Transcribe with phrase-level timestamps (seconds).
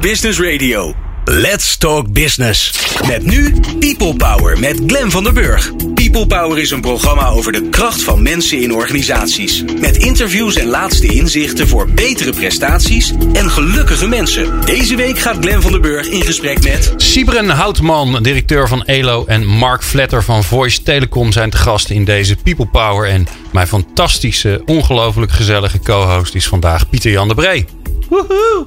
[0.00, 0.94] Business Radio.
[1.24, 2.72] Let's Talk Business.
[3.06, 5.72] Met nu People Power met Glen van der Burg.
[5.94, 9.64] People Power is een programma over de kracht van mensen in organisaties.
[9.80, 14.60] Met interviews en laatste inzichten voor betere prestaties en gelukkige mensen.
[14.64, 16.92] Deze week gaat Glen van der Burg in gesprek met...
[16.96, 22.04] Sibren Houtman, directeur van ELO en Mark Vletter van Voice Telecom zijn te gast in
[22.04, 23.08] deze People Power.
[23.08, 27.66] En mijn fantastische, ongelooflijk gezellige co-host is vandaag Pieter Jan de Bree.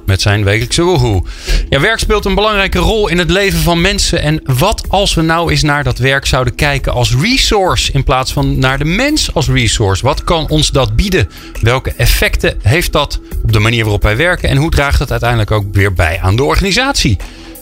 [0.06, 1.22] Met zijn wekelijkse woehoe.
[1.68, 4.22] Ja, werk speelt een belangrijke rol in het leven van mensen.
[4.22, 8.32] En wat als we nou eens naar dat werk zouden kijken als resource in plaats
[8.32, 10.04] van naar de mens als resource?
[10.04, 11.28] Wat kan ons dat bieden?
[11.60, 14.48] Welke effecten heeft dat op de manier waarop wij werken?
[14.48, 17.16] En hoe draagt dat uiteindelijk ook weer bij aan de organisatie?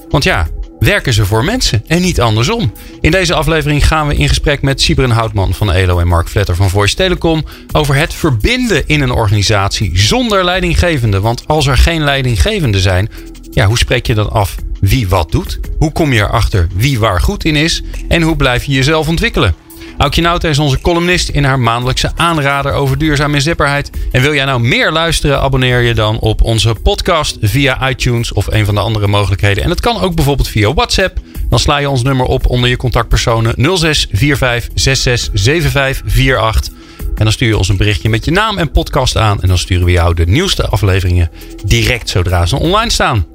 [0.09, 0.49] Want ja,
[0.81, 2.73] werken ze voor mensen en niet andersom.
[3.01, 6.57] In deze aflevering gaan we in gesprek met Sibren Houtman van ELO en Mark Vletter
[6.57, 11.21] van Voice Telecom over het verbinden in een organisatie zonder leidinggevende.
[11.21, 13.09] Want als er geen leidinggevende zijn,
[13.51, 15.61] ja, hoe spreek je dan af wie wat doet?
[15.79, 17.83] Hoe kom je erachter wie waar goed in is?
[18.09, 19.55] En hoe blijf je jezelf ontwikkelen?
[20.01, 23.91] Aukje Nauta is onze columnist in haar maandelijkse aanrader over duurzame inzetbaarheid.
[24.13, 28.47] En wil jij nou meer luisteren, abonneer je dan op onze podcast via iTunes of
[28.47, 29.63] een van de andere mogelijkheden.
[29.63, 31.19] En dat kan ook bijvoorbeeld via WhatsApp.
[31.49, 36.73] Dan sla je ons nummer op onder je contactpersonen 0645 667548.
[37.15, 39.43] En dan stuur je ons een berichtje met je naam en podcast aan.
[39.43, 41.31] En dan sturen we jou de nieuwste afleveringen
[41.65, 43.27] direct zodra ze online staan.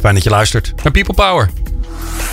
[0.00, 1.61] Fijn dat je luistert naar People Power.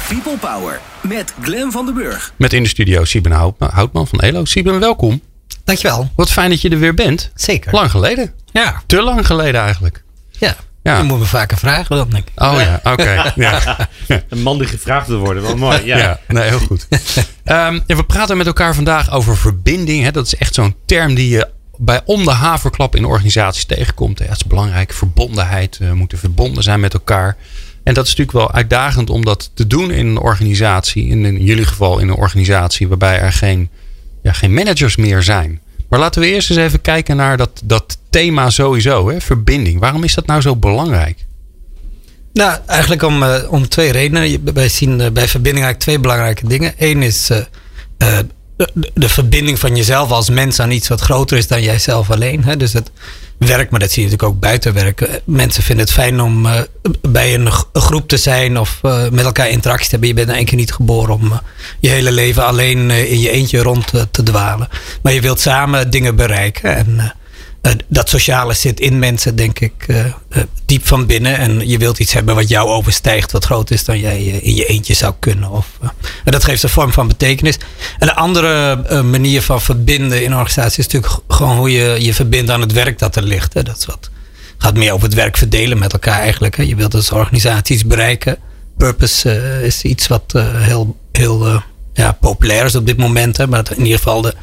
[0.09, 2.33] People Power met Glen van der Burg.
[2.35, 4.45] Met in de studio Sieben Houtman van ELO.
[4.45, 5.21] Sieben, welkom.
[5.63, 6.11] Dankjewel.
[6.15, 7.31] Wat fijn dat je er weer bent.
[7.35, 7.73] Zeker.
[7.73, 8.33] Lang geleden.
[8.52, 8.81] Ja.
[8.85, 10.03] Te lang geleden eigenlijk.
[10.30, 10.55] Ja.
[10.83, 10.97] Ja.
[10.97, 12.23] Je moet me vaker vragen dan ik.
[12.35, 13.33] Oh ja, oké.
[13.35, 13.89] Ja.
[14.30, 15.85] Een man die gevraagd wil worden, wel mooi.
[15.85, 15.97] Ja.
[15.97, 16.87] Ja, nee, heel goed.
[17.43, 20.03] Ehm, ja, we praten met elkaar vandaag over verbinding.
[20.03, 20.11] Hè.
[20.11, 24.19] Dat is echt zo'n term die je bij om de haverklap in organisaties tegenkomt.
[24.19, 25.77] Ja, het is belangrijk, verbondenheid.
[25.77, 27.37] We moeten verbonden zijn met elkaar.
[27.83, 31.08] En dat is natuurlijk wel uitdagend om dat te doen in een organisatie.
[31.08, 33.69] In, in jullie geval in een organisatie waarbij er geen,
[34.23, 35.61] ja, geen managers meer zijn.
[35.89, 39.09] Maar laten we eerst eens even kijken naar dat, dat thema sowieso.
[39.09, 39.21] Hè?
[39.21, 39.80] Verbinding.
[39.80, 41.26] Waarom is dat nou zo belangrijk?
[42.33, 44.53] Nou, eigenlijk om, eh, om twee redenen.
[44.53, 46.73] Wij zien eh, bij verbinding eigenlijk twee belangrijke dingen.
[46.77, 48.20] Eén is eh,
[48.58, 52.43] de, de verbinding van jezelf als mens aan iets wat groter is dan jijzelf alleen.
[52.43, 52.58] Hè?
[52.58, 52.92] Dus het
[53.39, 55.10] werk, maar dat zie je natuurlijk ook buiten werken.
[55.10, 56.61] Eh, Mensen vinden het fijn om eh,
[57.02, 60.08] bij een, groep te zijn of eh, met elkaar interactie te hebben.
[60.08, 61.38] Je bent nou één keer niet geboren om eh,
[61.80, 64.67] je hele leven alleen in je eentje rond te dwalen.
[65.02, 66.76] Maar je wilt samen dingen bereiken.
[66.76, 67.14] En
[67.87, 70.14] dat sociale zit in mensen, denk ik, eh, eh,
[70.65, 71.37] diep van binnen.
[71.37, 74.55] En je wilt iets hebben wat jou overstijgt, wat groter is dan jij eh, in
[74.55, 75.49] je eentje zou kunnen.
[75.49, 75.89] Of, eh,
[76.23, 77.58] en dat geeft een vorm van betekenis.
[77.99, 81.97] En een andere eh, manier van verbinden in een organisatie is natuurlijk gewoon hoe je
[81.99, 83.53] je verbindt aan het werk dat er ligt.
[83.53, 83.64] Hè.
[83.64, 84.09] Dat is wat,
[84.58, 86.58] gaat meer over het werk verdelen met elkaar eigenlijk.
[86.58, 86.64] Hè.
[86.64, 88.37] Je wilt als organisatie iets bereiken.
[88.77, 91.61] Purpose eh, is iets wat eh, heel, heel eh,
[91.99, 93.37] ja, populair is op dit moment.
[93.37, 94.33] Hè, maar in ieder geval de,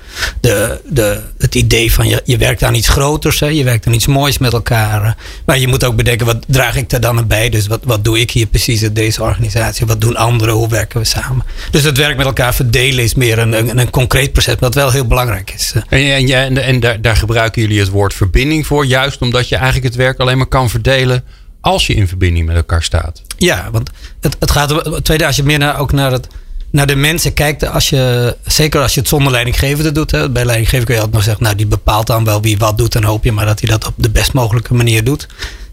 [0.41, 3.41] de, de, het idee van je, je werkt aan iets groters.
[3.41, 5.17] Hè, je werkt aan iets moois met elkaar.
[5.47, 7.49] Maar je moet ook bedenken, wat draag ik daar dan aan bij?
[7.49, 9.87] Dus wat, wat doe ik hier precies in deze organisatie?
[9.87, 10.55] Wat doen anderen?
[10.55, 11.45] Hoe werken we samen?
[11.71, 14.55] Dus het werk met elkaar verdelen is meer een, een, een concreet proces.
[14.59, 15.72] Wat wel heel belangrijk is.
[15.89, 18.87] En, en, en, en daar, daar gebruiken jullie het woord verbinding voor.
[18.87, 21.25] Juist omdat je eigenlijk het werk alleen maar kan verdelen
[21.61, 23.22] als je in verbinding met elkaar staat.
[23.37, 23.91] Ja, want
[24.21, 26.28] het, het gaat tweede, als je meer naar, ook naar, het,
[26.76, 30.10] naar de mensen kijkt, als je, zeker als je het zonder leidinggevende doet.
[30.10, 32.78] Hè, bij leidinggevende kun je altijd nog zeggen, nou die bepaalt dan wel wie wat
[32.78, 35.26] doet en hoop je maar dat hij dat op de best mogelijke manier doet.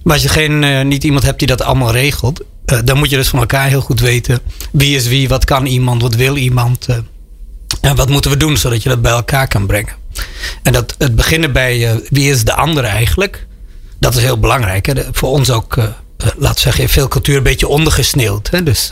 [0.03, 3.09] Maar als je geen, eh, niet iemand hebt die dat allemaal regelt, eh, dan moet
[3.09, 4.39] je dus van elkaar heel goed weten
[4.71, 6.85] wie is wie, wat kan iemand, wat wil iemand.
[6.87, 6.97] eh,
[7.81, 9.93] en wat moeten we doen zodat je dat bij elkaar kan brengen.
[10.61, 13.47] En dat, het beginnen bij wie is de ander eigenlijk,
[13.99, 14.85] dat is heel belangrijk.
[14.85, 14.93] Hè.
[15.11, 15.75] Voor ons ook,
[16.17, 18.49] we zeggen, in veel cultuur een beetje ondergesneeuwd.
[18.49, 18.63] Hè.
[18.63, 18.89] Dus,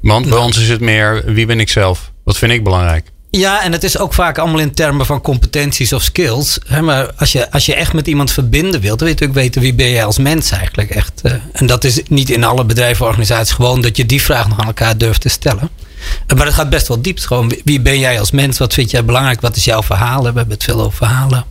[0.00, 2.12] Want bij ons is het meer wie ben ik zelf?
[2.24, 3.06] Wat vind ik belangrijk?
[3.30, 6.58] ja, en het is ook vaak allemaal in termen van competenties of skills.
[6.66, 6.82] Hè.
[6.82, 9.60] Maar als je, als je echt met iemand verbinden wilt, dan wil je natuurlijk weten
[9.62, 11.20] wie ben jij als mens eigenlijk echt.
[11.22, 11.32] eh.
[11.52, 14.60] en dat is niet in alle bedrijven of organisaties gewoon dat je die vraag nog
[14.60, 15.68] aan elkaar durft te stellen.
[16.26, 17.18] Eh, Maar het gaat best wel diep.
[17.18, 18.58] Gewoon, wie- ben jij als mens?
[18.58, 19.40] Wat vind jij belangrijk?
[19.40, 20.18] Wat is jouw verhaal?
[20.18, 21.44] We hebben het veel over verhalen.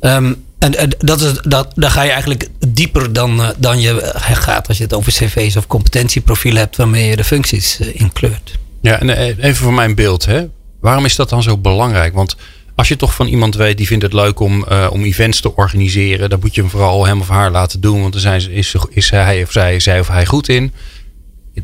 [0.00, 4.00] Ehm, en en dat is, dat, daar ga je eigenlijk dieper dan, eh, dan je
[4.00, 8.00] eh, gaat als je het over cv's of competentieprofielen hebt waarmee je de functies eh,
[8.00, 8.58] inkleurt.
[8.80, 10.24] Ja, en even voor mijn beeld.
[10.24, 10.46] Hè?
[10.80, 12.14] Waarom is dat dan zo belangrijk?
[12.14, 12.36] Want
[12.74, 16.30] als je toch van iemand weet die vindt het leuk om, om events te organiseren,
[16.30, 18.00] dan moet je hem vooral hem of haar laten doen.
[18.00, 20.72] Want dan zijn ze, is, is hij of zij, zij of hij goed in.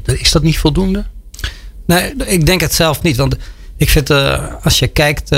[0.05, 1.05] Is dat niet voldoende?
[1.87, 3.17] Nee, ik denk het zelf niet.
[3.17, 3.37] Want
[3.77, 4.11] ik vind,
[4.63, 5.31] als je kijkt,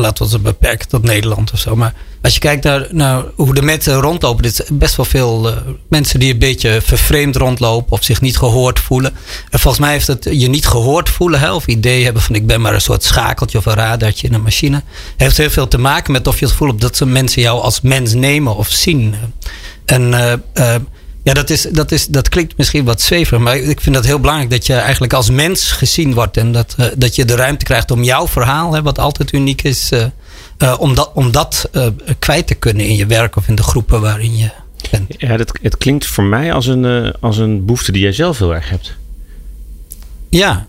[0.00, 1.76] laten we ze beperken tot Nederland of zo.
[1.76, 5.48] Maar als je kijkt naar, naar hoe de mensen rondlopen, dit is best wel veel
[5.48, 5.56] uh,
[5.88, 9.12] mensen die een beetje vervreemd rondlopen of zich niet gehoord voelen.
[9.50, 12.46] En volgens mij heeft het je niet gehoord voelen, hè, of idee hebben van ik
[12.46, 14.82] ben maar een soort schakeltje of een radartje in een machine.
[15.16, 17.60] Heeft heel veel te maken met of je het gevoel hebt dat ze mensen jou
[17.60, 19.14] als mens nemen of zien.
[19.84, 20.12] En
[20.54, 20.74] uh,
[21.22, 24.20] ja, dat, is, dat, is, dat klinkt misschien wat zweverig, maar ik vind het heel
[24.20, 27.64] belangrijk dat je eigenlijk als mens gezien wordt en dat, uh, dat je de ruimte
[27.64, 30.04] krijgt om jouw verhaal, hè, wat altijd uniek is, uh,
[30.58, 31.70] uh, om dat, om dat
[32.18, 34.50] kwijt te kunnen in je werk of in de groepen waarin je
[34.90, 35.14] bent.
[35.18, 38.54] Ja, dat, het klinkt voor mij als een, als een behoefte die jij zelf heel
[38.54, 38.96] erg hebt.
[40.30, 40.66] Ja,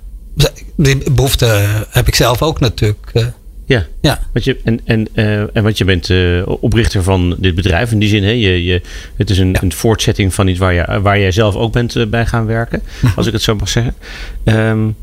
[0.76, 1.46] die behoefte
[1.90, 3.34] heb ik zelf ook natuurlijk.
[3.66, 4.20] Ja, ja.
[4.34, 8.00] Want je, en, en, uh, en want je bent uh, oprichter van dit bedrijf in
[8.00, 8.24] die zin.
[8.24, 8.82] Hè, je, je,
[9.16, 9.62] het is een, ja.
[9.62, 12.82] een voortzetting van iets waar, je, waar jij zelf ook bent uh, bij gaan werken.
[13.16, 13.96] Als ik het zo mag zeggen.
[14.44, 14.96] Um,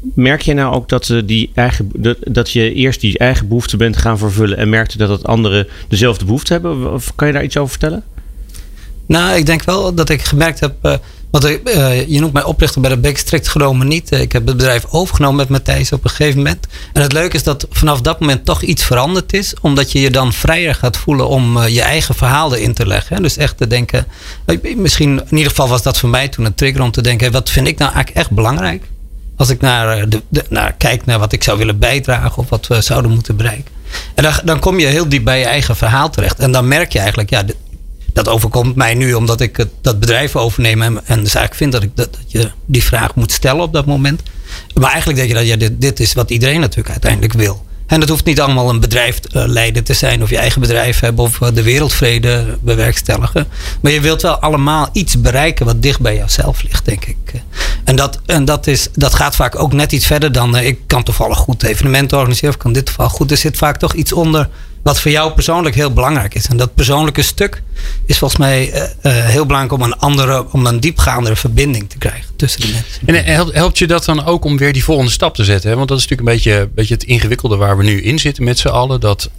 [0.00, 3.96] merk je nou ook dat, die eigen, dat, dat je eerst die eigen behoefte bent
[3.96, 4.56] gaan vervullen.
[4.56, 6.92] En merkte dat het anderen dezelfde behoefte hebben?
[6.92, 8.02] Of kan je daar iets over vertellen?
[9.06, 12.90] Nou, ik denk wel dat ik gemerkt heb want uh, je noemt mij oprichter bij
[12.90, 14.10] de Beek strikt genomen niet.
[14.10, 16.66] ik heb het bedrijf overgenomen met Matthijs op een gegeven moment.
[16.92, 19.54] En het leuke is dat vanaf dat moment toch iets veranderd is.
[19.60, 23.16] Omdat je je dan vrijer gaat voelen om je eigen verhaal erin te leggen.
[23.16, 23.22] Hè.
[23.22, 24.06] Dus echt te denken.
[24.76, 27.32] Misschien in ieder geval was dat voor mij toen een trigger om te denken.
[27.32, 28.84] Wat vind ik nou eigenlijk echt belangrijk?
[29.36, 32.38] Als ik naar, de, naar kijk naar wat ik zou willen bijdragen.
[32.38, 33.78] Of wat we zouden moeten bereiken.
[34.14, 36.38] En dan, dan kom je heel diep bij je eigen verhaal terecht.
[36.38, 37.30] En dan merk je eigenlijk.
[37.30, 37.42] Ja,
[38.12, 40.82] dat overkomt mij nu omdat ik het, dat bedrijf overneem.
[40.82, 43.72] En, en dus eigenlijk vind dat, ik, dat, dat, je die vraag moet stellen op
[43.72, 44.22] dat moment.
[44.74, 47.68] Maar eigenlijk denk je dat ja, dit, dit is wat iedereen natuurlijk uiteindelijk wil.
[47.90, 51.38] En dat hoeft niet allemaal een bedrijfsleider te zijn of je eigen bedrijf hebben of
[51.38, 53.46] de wereldvrede bewerkstelligen.
[53.80, 57.16] Maar je wilt wel allemaal iets bereiken wat dicht bij jouzelf ligt, denk ik.
[57.84, 61.02] En dat, en dat, is, dat gaat vaak ook net iets verder dan ik kan
[61.02, 63.30] toevallig goed evenementen organiseren of kan dit toevallig goed.
[63.30, 64.48] Er zit vaak toch iets onder
[64.82, 66.46] wat voor jou persoonlijk heel belangrijk is.
[66.46, 67.62] En dat persoonlijke stuk
[68.06, 71.98] is volgens mij uh, uh, heel belangrijk om een andere, om een diepgaandere verbinding te
[71.98, 73.06] krijgen tussen de mensen.
[73.06, 75.70] En helpt, helpt je dat dan ook om weer die volgende stap te zetten?
[75.70, 75.76] Hè?
[75.76, 78.58] Want dat is natuurlijk een beetje, beetje het ingewikkelde waar we nu in zitten met
[78.58, 79.00] z'n allen.
[79.00, 79.30] Dat,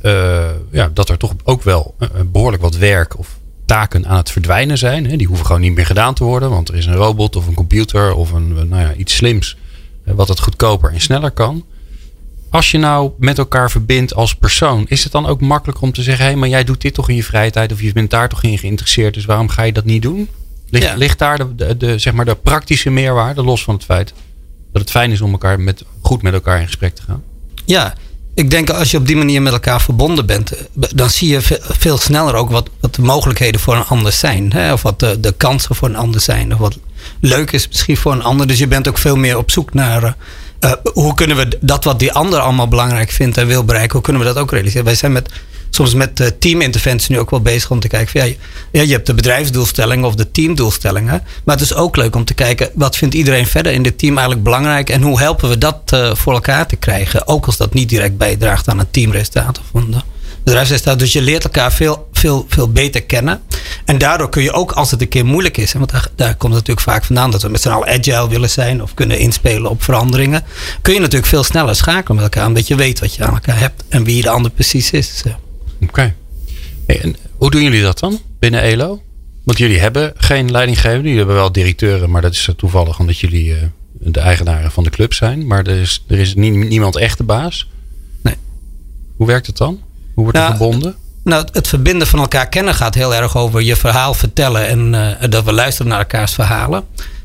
[0.71, 1.95] ja, dat er toch ook wel
[2.31, 3.27] behoorlijk wat werk of
[3.65, 5.05] taken aan het verdwijnen zijn.
[5.05, 5.15] Hè?
[5.15, 6.49] Die hoeven gewoon niet meer gedaan te worden.
[6.49, 9.57] Want er is een robot of een computer of een, nou ja, iets slims.
[10.05, 11.65] Wat het goedkoper en sneller kan.
[12.51, 16.03] Als je nou met elkaar verbindt als persoon, is het dan ook makkelijk om te
[16.03, 18.09] zeggen: hé, hey, maar jij doet dit toch in je vrije tijd of je bent
[18.09, 20.29] daar toch in geïnteresseerd, dus waarom ga je dat niet doen?
[20.69, 20.95] Ligt, ja.
[20.95, 24.13] ligt daar de, de, de, zeg maar de praktische meerwaarde, los van het feit
[24.71, 27.23] dat het fijn is om elkaar met, goed met elkaar in gesprek te gaan?
[27.65, 27.93] Ja,
[28.33, 31.41] ik denk als je op die manier met elkaar verbonden bent, eh, dan zie je
[31.61, 34.53] veel sneller ook wat, wat de mogelijkheden voor een ander zijn.
[34.53, 34.73] Hè?
[34.73, 36.53] Of wat de, de kansen voor een ander zijn.
[36.53, 36.77] Of wat
[37.19, 38.47] leuk is misschien voor een ander.
[38.47, 40.11] Dus je bent ook veel meer op zoek naar eh,
[40.65, 44.01] uh, hoe kunnen we dat wat die ander allemaal belangrijk vindt en wil bereiken, hoe
[44.01, 44.85] kunnen we dat ook realiseren?
[44.85, 45.29] Wij zijn met,
[45.69, 48.19] soms met uh, teaminterventie nu ook wel bezig om te kijken.
[48.19, 48.35] Van, ja,
[48.71, 51.23] ja, je hebt de bedrijfsdoelstellingen of de teamdoelstellingen.
[51.43, 54.13] Maar het is ook leuk om te kijken wat vindt iedereen verder in dit team
[54.13, 57.27] eigenlijk belangrijk en hoe helpen we dat uh, voor elkaar te krijgen.
[57.27, 59.95] Ook als dat niet direct bijdraagt aan een teamresultaat of een
[60.43, 60.99] bedrijfsresultaat.
[60.99, 63.41] Dus je leert elkaar veel, veel, veel beter kennen.
[63.85, 66.53] En daardoor kun je ook als het een keer moeilijk is, want daar, daar komt
[66.53, 69.69] het natuurlijk vaak vandaan dat we met z'n allen agile willen zijn of kunnen inspelen
[69.69, 70.43] op veranderingen,
[70.81, 73.59] kun je natuurlijk veel sneller schakelen met elkaar, omdat je weet wat je aan elkaar
[73.59, 75.23] hebt en wie de ander precies is.
[75.25, 75.35] Oké.
[75.81, 76.13] Okay.
[76.87, 79.01] Hey, en hoe doen jullie dat dan binnen ELO?
[79.43, 83.45] Want jullie hebben geen leidinggevende, jullie hebben wel directeuren, maar dat is toevallig omdat jullie
[83.45, 83.57] uh,
[83.99, 85.47] de eigenaren van de club zijn.
[85.47, 87.69] Maar er is, er is niemand echt de baas.
[88.21, 88.35] Nee.
[89.15, 89.81] Hoe werkt het dan?
[90.21, 90.95] Hoe wordt nou, er verbonden?
[91.23, 95.29] Nou, het verbinden van elkaar kennen gaat heel erg over je verhaal vertellen en uh,
[95.29, 96.83] dat we luisteren naar elkaars verhalen.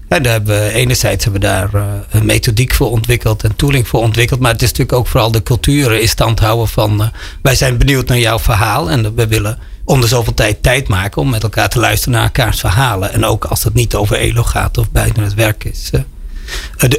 [0.08, 3.88] Ja, daar hebben we, enerzijds hebben we daar uh, een methodiek voor ontwikkeld en tooling
[3.88, 4.40] voor ontwikkeld.
[4.40, 7.06] Maar het is natuurlijk ook vooral de cultuur in stand houden van uh,
[7.42, 11.22] wij zijn benieuwd naar jouw verhaal en we willen om de zoveel tijd tijd maken
[11.22, 13.12] om met elkaar te luisteren naar elkaars verhalen.
[13.12, 15.90] En ook als het niet over ELO gaat of buiten het werk is.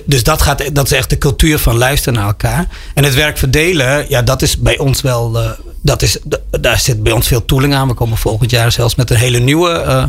[0.06, 2.68] dus dat, gaat, dat is echt de cultuur van luisteren naar elkaar.
[2.94, 6.18] En het werk verdelen, ja, dat is bij ons wel dat is,
[6.60, 7.88] daar zit bij ons veel tooling aan.
[7.88, 10.04] We komen volgend jaar zelfs met een hele nieuwe uh,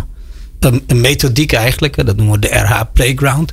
[0.60, 2.06] een, methodiek eigenlijk.
[2.06, 3.52] Dat noemen we de RH Playground.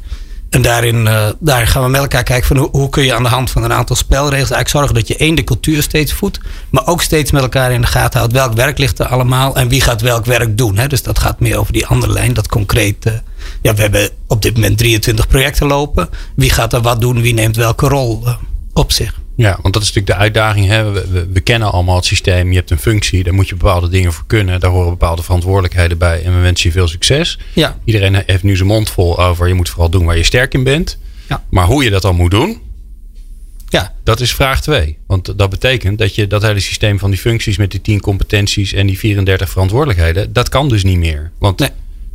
[0.50, 3.24] En daarin uh, daar gaan we met elkaar kijken van hoe, hoe, kun je aan
[3.24, 6.40] de hand van een aantal spelregels eigenlijk zorgen dat je één de cultuur steeds voedt.
[6.70, 9.68] Maar ook steeds met elkaar in de gaten houdt welk werk ligt er allemaal en
[9.68, 10.78] wie gaat welk werk doen.
[10.78, 10.88] Hè?
[10.88, 12.34] Dus dat gaat meer over die andere lijn.
[12.34, 13.06] Dat concreet.
[13.06, 13.14] Uh,
[13.62, 16.10] ja, we hebben op dit moment 23 projecten lopen.
[16.36, 17.22] Wie gaat er wat doen?
[17.22, 18.24] Wie neemt welke rol
[18.74, 19.24] op zich?
[19.36, 20.68] Ja, want dat is natuurlijk de uitdaging.
[20.68, 20.92] Hè?
[20.92, 22.50] We, we, we, kennen allemaal het systeem.
[22.50, 24.60] Je hebt een functie, daar moet je bepaalde dingen voor kunnen.
[24.60, 26.24] Daar horen bepaalde verantwoordelijkheden bij.
[26.24, 27.40] En we wensen je veel succes.
[27.54, 27.78] Ja.
[27.84, 29.48] Iedereen heeft nu zijn mond vol over.
[29.48, 30.98] Je moet vooral doen waar je sterk in bent.
[31.30, 31.44] Ja.
[31.50, 32.62] Maar hoe je dat dan moet doen,
[33.70, 33.94] Ja.
[34.04, 34.98] Dat is vraag 2.
[35.08, 38.74] Want dat betekent dat je dat hele systeem van die functies met die 10 competenties
[38.74, 41.32] en die 34 verantwoordelijkheden, dat kan dus niet meer.
[41.40, 41.70] Want nee.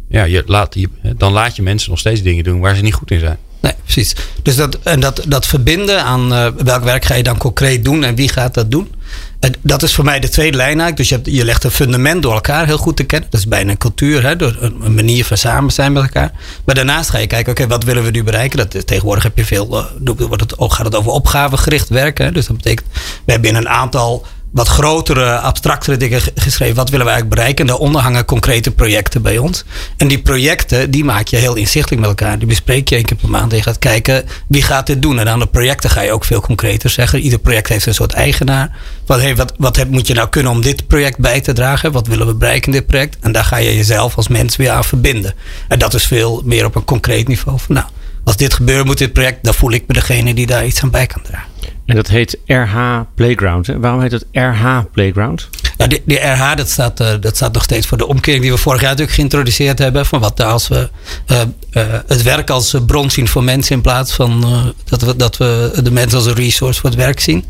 [0.09, 2.95] ja, je laat, je, dan laat je mensen nog steeds dingen doen waar ze niet
[2.95, 3.39] goed in zijn.
[3.61, 4.17] Nee, precies.
[4.43, 8.05] Dus dat, en dat, dat verbinden aan uh, welk werk ga je dan concreet doen
[8.05, 8.93] en wie gaat dat doen.
[9.41, 10.97] En dat is voor mij de tweede lijn eigenlijk.
[10.97, 13.31] Dus je, hebt, je legt een fundament door elkaar heel goed te kennen.
[13.31, 16.33] Dat is bijna een cultuur, hè, door een, manier van samen zijn met elkaar.
[16.65, 18.57] Maar daarnaast ga je kijken, oké, wat willen we nu bereiken?
[18.57, 22.35] Dat, tegenwoordig heb je veel, uh, wordt het, gaat het over opgavegericht werken.
[22.35, 22.87] Dus dat betekent,
[23.25, 26.77] we hebben in een aantal wat grotere, abstractere dingen geschreven.
[26.77, 27.65] Wat willen we eigenlijk bereiken?
[27.65, 29.65] En daaronder hangen concrete projecten bij ons.
[29.97, 32.39] En die projecten, die maak je heel inzichtelijk met elkaar.
[32.39, 33.51] Die bespreek je één keer per maand.
[33.51, 35.19] En je gaat kijken, wie gaat dit doen?
[35.19, 37.21] En aan de projecten ga je ook veel concreter zeggen.
[37.21, 38.77] Ieder project heeft een soort eigenaar.
[39.07, 41.93] Wat, hey, wat, wat moet je nou kunnen om dit project bij te dragen?
[41.93, 43.17] Wat willen we bereiken in dit project?
[43.21, 45.35] En daar ga je jezelf als mens weer aan verbinden.
[45.69, 47.59] En dat is veel meer op een concreet niveau.
[47.69, 47.87] Nou,
[48.25, 50.91] als dit gebeurt moet dit project, dan voel ik me degene die daar iets aan
[50.91, 51.49] bij kan dragen.
[51.91, 53.67] En dat heet RH Playground.
[53.67, 55.49] Waarom heet het RH Playground?
[55.77, 58.59] Die, die RH dat staat, uh, dat staat nog steeds voor de omkering die we
[58.59, 60.07] vorig jaar natuurlijk geïntroduceerd hebben.
[60.07, 60.91] Van wat als we
[61.27, 61.41] uh,
[61.73, 64.45] uh, het werk als bron zien voor mensen in plaats van
[64.85, 67.45] dat, we, dat we de mens als een resource voor het werk zien.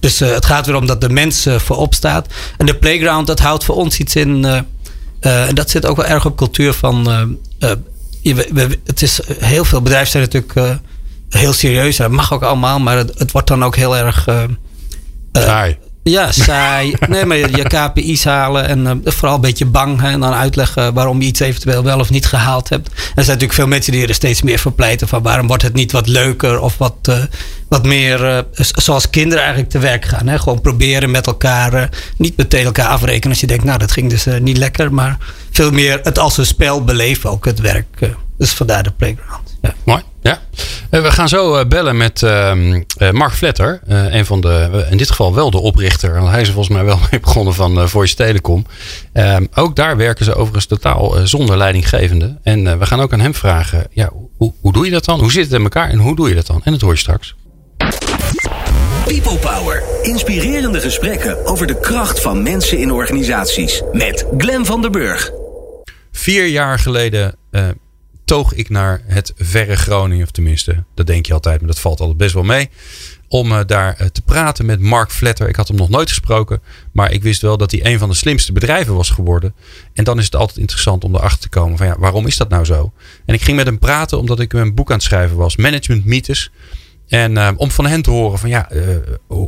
[0.00, 2.26] Dus het gaat weer om dat de mens voorop staat.
[2.56, 4.44] En de playground dat houdt voor ons iets in.
[5.20, 7.04] en dat zit ook wel erg op cultuur van.
[8.22, 10.80] Je, we, het is heel veel bedrijven zijn natuurlijk
[11.28, 11.96] heel serieus.
[11.96, 14.26] Dat mag ook allemaal, maar het, het wordt dan ook heel erg.
[14.28, 14.42] Uh,
[15.32, 15.78] saai.
[16.02, 16.94] Ja, saai.
[17.08, 20.00] nee, maar je, KPI's halen en uh, vooral een beetje bang.
[20.00, 22.88] Hè, en dan uitleggen waarom je iets eventueel wel of niet gehaald hebt.
[22.88, 25.08] En er zijn natuurlijk veel mensen die er steeds meer voor pleiten.
[25.08, 27.12] Van waarom wordt het niet wat leuker of wat,
[27.68, 30.28] wat meer zoals kinderen eigenlijk te werk gaan.
[30.28, 30.38] Hè?
[30.38, 34.26] Gewoon proberen met elkaar, niet meteen elkaar afrekenen als je denkt, nou dat ging dus
[34.40, 34.92] niet lekker.
[34.94, 35.16] Maar
[35.50, 38.12] veel meer het als een spel beleven ook, het werk.
[38.38, 39.58] dus vandaar de playground.
[39.62, 39.74] Ja.
[39.84, 40.02] Mooi.
[40.28, 40.40] Ja.
[40.90, 43.80] Eh, we gaan zo eh, bellen met ehm, eh, Mark Vletter.
[43.86, 46.12] een van de, in dit geval wel de oprichter.
[46.12, 48.66] Want hij is er volgens mij wel mee begonnen van Voice Telecom.
[49.12, 52.38] Ehm, ook daar werken ze overigens totaal zonder leidinggevende.
[52.42, 53.86] En we gaan ook aan hem vragen.
[53.90, 55.20] Ja, hoe, hoe doe je dat dan?
[55.20, 56.60] Hoe zit het in elkaar en hoe doe je dat dan?
[56.64, 57.34] En dat hoor je straks.
[59.04, 59.82] People Power.
[60.02, 63.82] Inspirerende gesprekken over de kracht van mensen in organisaties.
[63.92, 65.30] Met Glen van der Burg.
[66.12, 67.34] Vier jaar geleden
[68.28, 70.24] toog ik naar het verre Groningen.
[70.24, 72.68] Of tenminste, dat denk je altijd, maar dat valt altijd best wel mee.
[73.28, 75.48] Om uh, daar uh, te praten met Mark Vletter.
[75.48, 76.62] Ik had hem nog nooit gesproken.
[76.92, 79.54] Maar ik wist wel dat hij een van de slimste bedrijven was geworden.
[79.92, 82.48] En dan is het altijd interessant om erachter te komen van ja, waarom is dat
[82.48, 82.92] nou zo?
[83.24, 85.56] En ik ging met hem praten omdat ik een boek aan het schrijven was.
[85.56, 86.50] Management Mythes.
[87.08, 88.68] En uh, om van hen te horen van ja,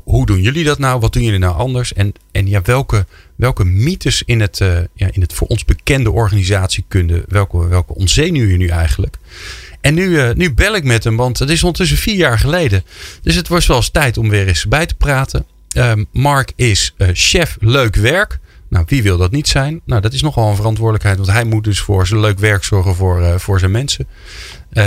[0.05, 1.01] hoe doen jullie dat nou?
[1.01, 1.93] Wat doen jullie nou anders?
[1.93, 3.07] En, en ja, welke
[3.41, 8.57] welke mythes in het, uh, ja, in het voor ons bekende organisatiekunde, welke, welke je
[8.57, 9.17] nu eigenlijk?
[9.81, 12.85] En nu, nu bel ik met hem, want het is ondertussen vier jaar geleden.
[13.23, 15.47] Dus het was wel eens tijd om weer eens bij te praten.
[15.77, 18.39] Um, Mark is chef leuk werk.
[18.69, 19.81] Nou, wie wil dat niet zijn?
[19.85, 22.95] Nou, dat is nogal een verantwoordelijkheid, want hij moet dus voor zijn leuk werk zorgen
[22.95, 24.07] voor, voor zijn mensen.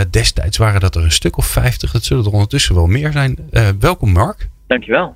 [0.09, 1.91] Destijds waren dat er een stuk of vijftig.
[1.91, 3.37] Dat zullen er ondertussen wel meer zijn.
[3.79, 4.49] welkom, Mark.
[4.67, 5.15] Dankjewel.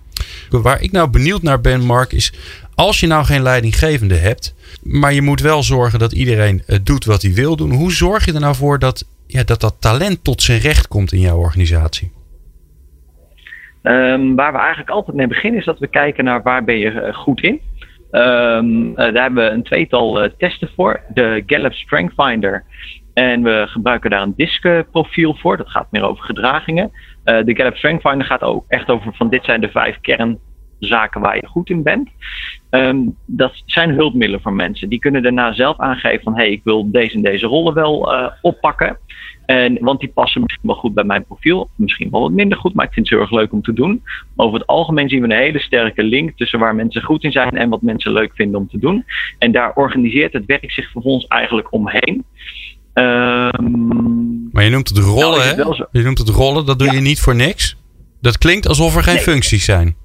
[0.49, 2.33] Waar ik nou benieuwd naar ben, Mark, is
[2.75, 7.05] als je nou geen leidinggevende hebt, maar je moet wel zorgen dat iedereen uh, doet
[7.05, 7.71] wat hij wil doen.
[7.71, 11.11] Hoe zorg je er nou voor dat, ja, dat dat talent tot zijn recht komt
[11.11, 12.11] in jouw organisatie?
[13.83, 17.13] Um, waar we eigenlijk altijd mee beginnen is dat we kijken naar waar ben je
[17.13, 17.61] goed in.
[18.11, 21.01] Um, daar hebben we een tweetal testen voor.
[21.13, 22.63] De Gallup Strength Finder.
[23.17, 25.57] En we gebruiken daar een DISC profiel voor.
[25.57, 26.91] Dat gaat meer over gedragingen.
[27.23, 30.39] de Gallup Strength Finder gaat ook echt over van dit zijn de vijf kern
[30.79, 32.09] zaken waar je goed in bent.
[32.69, 34.89] Um, dat zijn hulpmiddelen voor mensen.
[34.89, 38.13] Die kunnen daarna zelf aangeven van hé, hey, ik wil deze en deze rollen wel
[38.13, 38.97] uh, oppakken.
[39.45, 41.69] En, want die passen misschien wel goed bij mijn profiel.
[41.75, 44.03] Misschien wel wat minder goed, maar ik vind het heel erg leuk om te doen.
[44.35, 47.57] Over het algemeen zien we een hele sterke link tussen waar mensen goed in zijn
[47.57, 49.05] en wat mensen leuk vinden om te doen.
[49.39, 52.25] En daar organiseert het werk zich vervolgens eigenlijk omheen.
[52.97, 55.99] Um, maar je noemt het rollen, nou, hè?
[55.99, 57.77] Je noemt het rollen, dat doe je niet voor niks.
[58.21, 59.23] Dat klinkt alsof er geen nee.
[59.23, 59.95] functies zijn.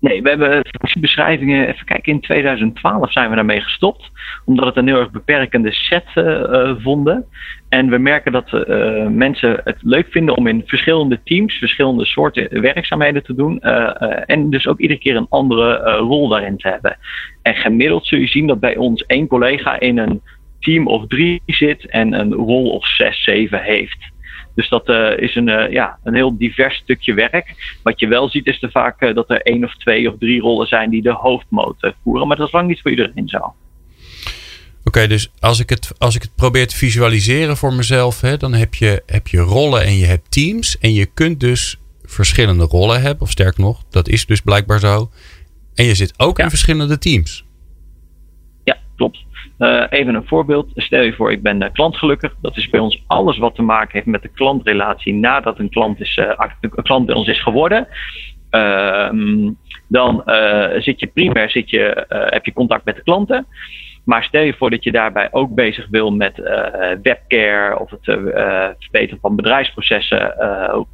[0.00, 4.10] Nee, we hebben functiebeschrijvingen, even kijken, in 2012 zijn we daarmee gestopt.
[4.44, 7.24] Omdat het een heel erg beperkende set uh, vonden.
[7.68, 12.60] En we merken dat uh, mensen het leuk vinden om in verschillende teams, verschillende soorten
[12.60, 13.60] werkzaamheden te doen.
[13.62, 13.90] Uh,
[14.26, 16.96] en dus ook iedere keer een andere rol daarin te hebben.
[17.42, 20.22] En gemiddeld zul je zien dat bij ons één collega in een
[20.62, 24.10] team of drie zit en een rol of zes, zeven heeft.
[24.54, 27.76] Dus dat uh, is een, uh, ja, een heel divers stukje werk.
[27.82, 30.40] Wat je wel ziet is er vaak uh, dat er één of twee of drie
[30.40, 32.28] rollen zijn die de hoofdmoot voeren.
[32.28, 33.38] Maar dat is lang niet voor iedereen zo.
[33.38, 33.54] Oké,
[34.84, 38.52] okay, dus als ik, het, als ik het probeer te visualiseren voor mezelf, hè, dan
[38.52, 40.78] heb je, heb je rollen en je hebt teams.
[40.78, 43.20] En je kunt dus verschillende rollen hebt.
[43.20, 45.10] Of sterk nog, dat is dus blijkbaar zo.
[45.74, 47.44] En je zit ook in verschillende teams.
[48.64, 49.24] Ja, klopt.
[49.62, 50.70] Uh, even een voorbeeld.
[50.74, 52.34] Stel je voor, ik ben uh, klantgelukkig.
[52.40, 56.00] Dat is bij ons alles wat te maken heeft met de klantrelatie nadat een klant,
[56.00, 57.88] is, uh, een klant bij ons is geworden.
[58.50, 59.50] Ehm,
[59.88, 60.22] dan
[60.78, 63.46] zit je primair zit je, heb je contact met de klanten.
[64.04, 66.36] Maar stel je voor dat je daarbij ook bezig wil met
[67.02, 68.04] webcare of het
[68.78, 70.34] verbeteren van bedrijfsprocessen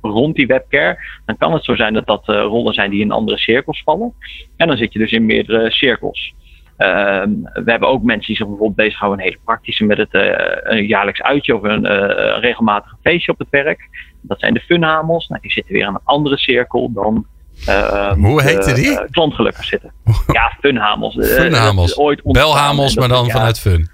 [0.03, 0.99] rond die webcare.
[1.27, 4.15] Dan kan het zo zijn dat dat rollen zijn die in andere cirkels vallen.
[4.57, 6.35] En dan zit je dus in meerdere cirkels.
[6.79, 10.33] Ehm, we hebben ook mensen die zich bijvoorbeeld bezighouden, een hele praktische, met het uh,
[10.63, 13.89] een jaarlijks uitje of een uh, regelmatig feestje op het werk.
[14.21, 15.29] Dat zijn de funhamels.
[15.29, 17.27] Nou, die zitten weer in een andere cirkel dan.
[17.69, 18.91] Uh, Hoe heette die?
[18.91, 19.93] Uh, klantgelukkig zitten.
[20.33, 21.15] ja, funhamels.
[21.21, 21.99] Funhamels.
[21.99, 23.89] ooit Belhamels, maar dan vanuit fun.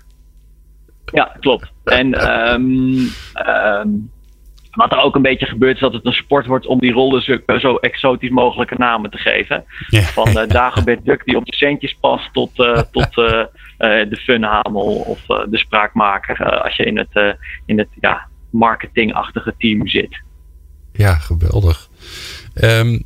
[1.13, 1.73] Ja, klopt.
[1.85, 3.11] En um,
[3.47, 4.11] um,
[4.75, 7.23] wat er ook een beetje gebeurt is dat het een sport wordt om die rollen
[7.23, 9.65] zo, zo exotisch mogelijke namen te geven.
[9.89, 13.45] Van uh, Dagobert Duck die op de centjes past tot, uh, tot uh,
[13.79, 20.23] de funhamel of de spraakmaker als je in het, in het ja, marketingachtige team zit.
[20.93, 21.89] Ja, geweldig.
[22.63, 23.03] Um,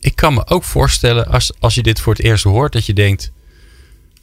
[0.00, 2.92] ik kan me ook voorstellen als, als je dit voor het eerst hoort dat je
[2.92, 3.32] denkt...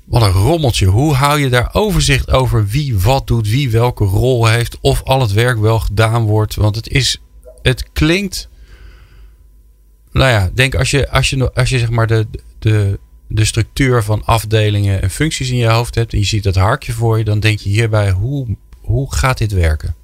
[0.05, 0.86] Wat een rommeltje.
[0.86, 5.22] Hoe hou je daar overzicht over wie wat doet, wie welke rol heeft, of al
[5.22, 6.55] het werk wel gedaan wordt?
[6.55, 7.22] Want het is,
[7.62, 8.50] het klinkt.
[10.12, 12.27] Nou ja, denk als je, als je, als je zeg maar de,
[12.60, 16.55] de, de structuur van afdelingen en functies in je hoofd hebt en je ziet dat
[16.55, 19.96] harkje voor je, dan denk je hierbij, hoe, hoe gaat dit werken?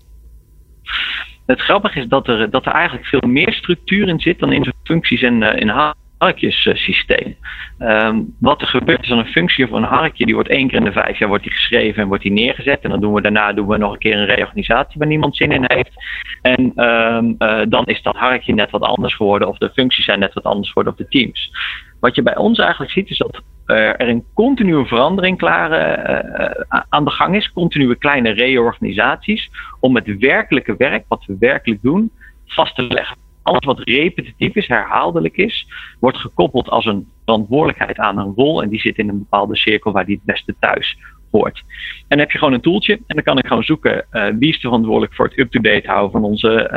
[1.46, 4.74] Het grappige is dat er, dat er eigenlijk veel meer structuur in zit dan in
[4.84, 5.70] functies en uh, in
[6.18, 7.36] harkjesysteem.
[7.80, 10.78] Um, wat er gebeurt is dan een functie of een harkje, die wordt één keer
[10.78, 12.82] in de vijf jaar wordt die geschreven en wordt die neergezet.
[12.82, 15.52] En dan doen we daarna doen we nog een keer een reorganisatie waar niemand zin
[15.52, 15.94] in heeft.
[16.42, 20.20] En um, uh, dan is dat harkje net wat anders geworden, of de functies zijn
[20.20, 21.52] net wat anders geworden, of de teams.
[22.00, 27.06] Wat je bij ons eigenlijk ziet, is dat er een continue verandering klaar uh, aan
[27.06, 27.52] de gang is.
[27.52, 29.50] Continue kleine reorganisaties.
[29.80, 32.12] Om het werkelijke werk, wat we werkelijk doen,
[32.46, 35.68] vast te leggen alles wat repetitief is, herhaaldelijk is,
[36.00, 38.62] wordt gekoppeld als een verantwoordelijkheid aan een rol.
[38.62, 40.98] En die zit in een bepaalde cirkel waar die het beste thuis
[41.32, 41.58] hoort.
[41.58, 44.50] En dan heb je gewoon een toeltje en dan kan ik gewoon zoeken uh, wie
[44.50, 46.70] is verantwoordelijk voor het up-to-date houden van onze.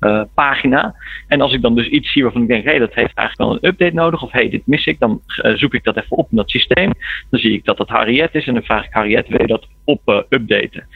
[0.00, 0.94] Uh, pagina.
[1.26, 3.38] En als ik dan dus iets zie waarvan ik denk, hé, hey, dat heeft eigenlijk
[3.38, 5.20] wel een update nodig, of hé, hey, dit mis ik, dan
[5.54, 6.92] zoek ik dat even op in dat systeem.
[7.30, 9.68] Dan zie ik dat dat Harriet is en dan vraag ik Harriet, wil je dat
[9.84, 10.86] op updaten?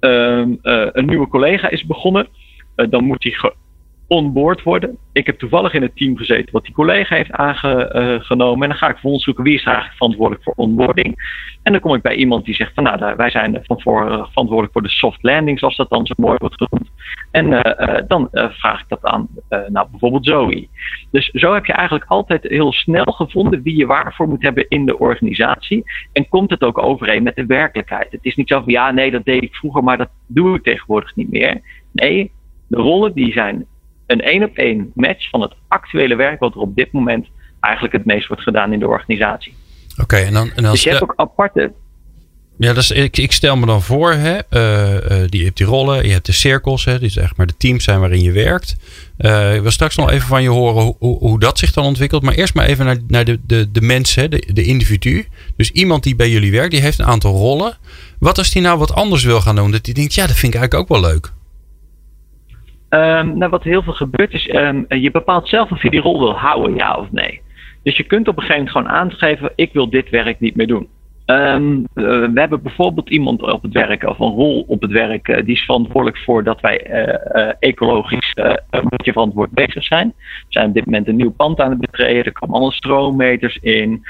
[0.00, 0.46] Uh,
[0.92, 2.28] een nieuwe collega is begonnen,
[2.76, 3.36] uh, dan moet die
[4.10, 4.98] onboard worden.
[5.12, 8.62] Ik heb toevallig in het team gezeten wat die collega heeft aangenomen.
[8.62, 11.14] En dan ga ik vervolgens zoeken wie is eigenlijk verantwoordelijk voor onboarding.
[11.62, 14.72] En dan kom ik bij iemand die zegt van nou, wij zijn van voor, verantwoordelijk
[14.72, 16.90] voor de soft landing, zoals dat dan zo mooi wordt genoemd.
[17.30, 19.28] En uh, dan uh, vraag ik dat aan
[19.68, 20.68] nou, bijvoorbeeld Zoe.
[21.10, 24.86] Dus zo heb je eigenlijk altijd heel snel gevonden wie je waarvoor moet hebben in
[24.86, 25.84] de organisatie.
[26.12, 28.12] En komt het ook overeen met de werkelijkheid.
[28.12, 30.62] Het is niet zo van ja, nee, dat deed ik vroeger, maar dat doe ik
[30.62, 31.60] tegenwoordig niet meer.
[31.92, 32.32] Nee,
[32.66, 33.66] de rollen die zijn
[34.10, 37.26] een één op één match van het actuele werk wat er op dit moment
[37.60, 39.54] eigenlijk het meest wordt gedaan in de organisatie.
[39.92, 41.72] Oké, okay, en dan, en dan dus je hebt ook aparte.
[42.58, 45.66] Ja, dus ik, ik stel me dan voor, hè, uh, uh, die, je hebt die
[45.66, 48.76] rollen, je hebt de cirkels, hè, die zeg maar de teams zijn waarin je werkt.
[49.18, 51.84] Uh, ik wil straks nog even van je horen hoe, hoe, hoe, dat zich dan
[51.84, 52.22] ontwikkelt.
[52.22, 55.26] Maar eerst maar even naar, naar de, de, de mensen, de, de individu.
[55.56, 57.76] Dus iemand die bij jullie werkt, die heeft een aantal rollen.
[58.18, 59.70] Wat als die nou wat anders wil gaan doen?
[59.70, 61.32] Dat die denkt, ja, dat vind ik eigenlijk ook wel leuk.
[62.90, 66.18] Um, nou, wat heel veel gebeurt is, um, je bepaalt zelf of je die rol
[66.18, 67.40] wil houden, ja of nee.
[67.82, 70.66] Dus je kunt op een gegeven moment gewoon aangeven, ik wil dit werk niet meer
[70.66, 70.88] doen.
[71.26, 71.56] Uh,
[71.94, 75.54] we hebben bijvoorbeeld iemand op het werk, of een rol op het werk, uh, die
[75.54, 78.32] is verantwoordelijk voor dat wij uh, ecologisch
[78.70, 80.12] een beetje verantwoord bezig zijn.
[80.16, 83.56] We zijn op dit moment een nieuw pand aan het betreden, er komen allemaal stroommeters
[83.56, 84.02] in.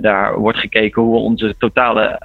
[0.00, 2.20] daar wordt gekeken hoe we onze totale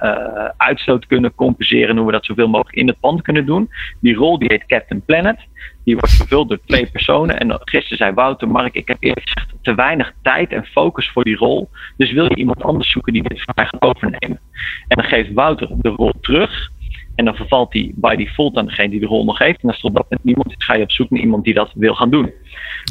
[0.56, 3.68] uitstoot kunnen compenseren, hoe we dat zoveel mogelijk in het pand kunnen doen.
[4.00, 5.38] Die rol die heet Captain Planet.
[5.84, 7.38] Die wordt vervuld door twee personen.
[7.38, 11.24] En gisteren zei Wouter, Mark, ik heb eerlijk gezegd te weinig tijd en focus voor
[11.24, 11.68] die rol.
[11.96, 14.40] Dus wil je iemand anders zoeken die dit voor mij gaat overnemen?
[14.88, 16.70] En dan geeft Wouter de rol terug.
[17.14, 19.62] En dan vervalt die by default aan degene die de rol nog heeft.
[19.62, 21.54] En als er op dat moment niemand is, ga je op zoek naar iemand die
[21.54, 22.32] dat wil gaan doen.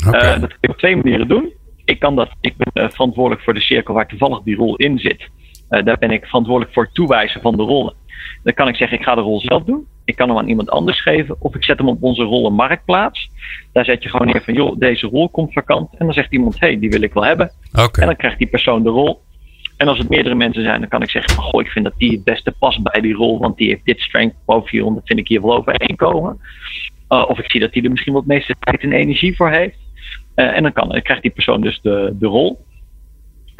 [0.08, 0.36] Okay.
[0.36, 1.52] Uh, dat kun je op twee manieren doen.
[1.86, 5.00] Ik, kan dat, ik ben uh, verantwoordelijk voor de cirkel waar toevallig die rol in
[5.00, 5.30] zit.
[5.70, 7.94] Uh, daar ben ik verantwoordelijk voor het toewijzen van de rollen.
[8.44, 9.88] Dan kan ik zeggen, ik ga de rol zelf doen.
[10.12, 11.36] Ik kan hem aan iemand anders geven.
[11.40, 13.30] Of ik zet hem op onze rollenmarktplaats.
[13.72, 15.90] Daar zet je gewoon neer van, joh, deze rol komt vakant.
[15.98, 17.52] En dan zegt iemand, hé, hey, die wil ik wel hebben.
[17.72, 17.90] Okay.
[17.94, 19.22] En dan krijgt die persoon de rol.
[19.78, 21.94] En als het meerdere mensen zijn, dan kan ik zeggen van, goh, ik vind dat
[21.98, 23.40] die het beste past bij die rol.
[23.40, 26.40] Want die heeft dit strength boven hier, dat vind ik hier wel overeen komen.
[27.08, 29.78] of ik zie dat hij er misschien wat meeste tijd en energie voor heeft.
[30.36, 32.60] en dan, kan, dan krijgt die persoon dus de, de rol.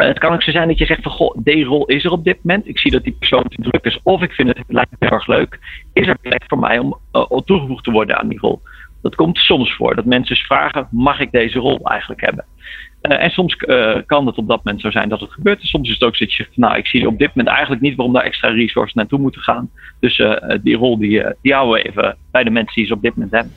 [0.08, 2.24] Het kan ook zo zijn dat je zegt van goh, deze rol is er op
[2.24, 2.68] dit moment.
[2.68, 4.00] Ik zie dat die persoon te druk is.
[4.04, 5.60] Of ik vind het, lijkt heel erg leuk.
[5.94, 6.98] Is er plek voor mij om
[7.46, 8.62] toegevoegd te worden aan die rol?
[9.02, 9.96] Dat komt soms voor.
[9.96, 12.46] Dat mensen vragen, mag ik deze rol eigenlijk hebben?
[13.02, 15.62] Uh, en soms uh, kan het op dat moment zo zijn dat het gebeurt.
[15.62, 17.82] En soms is het ook dat je zegt, nou, ik zie op dit moment eigenlijk
[17.82, 19.70] niet waarom daar extra resources naartoe moeten gaan.
[20.00, 23.02] Dus uh, die rol die, die houden we even bij de mensen die ze op
[23.02, 23.52] dit moment hebben.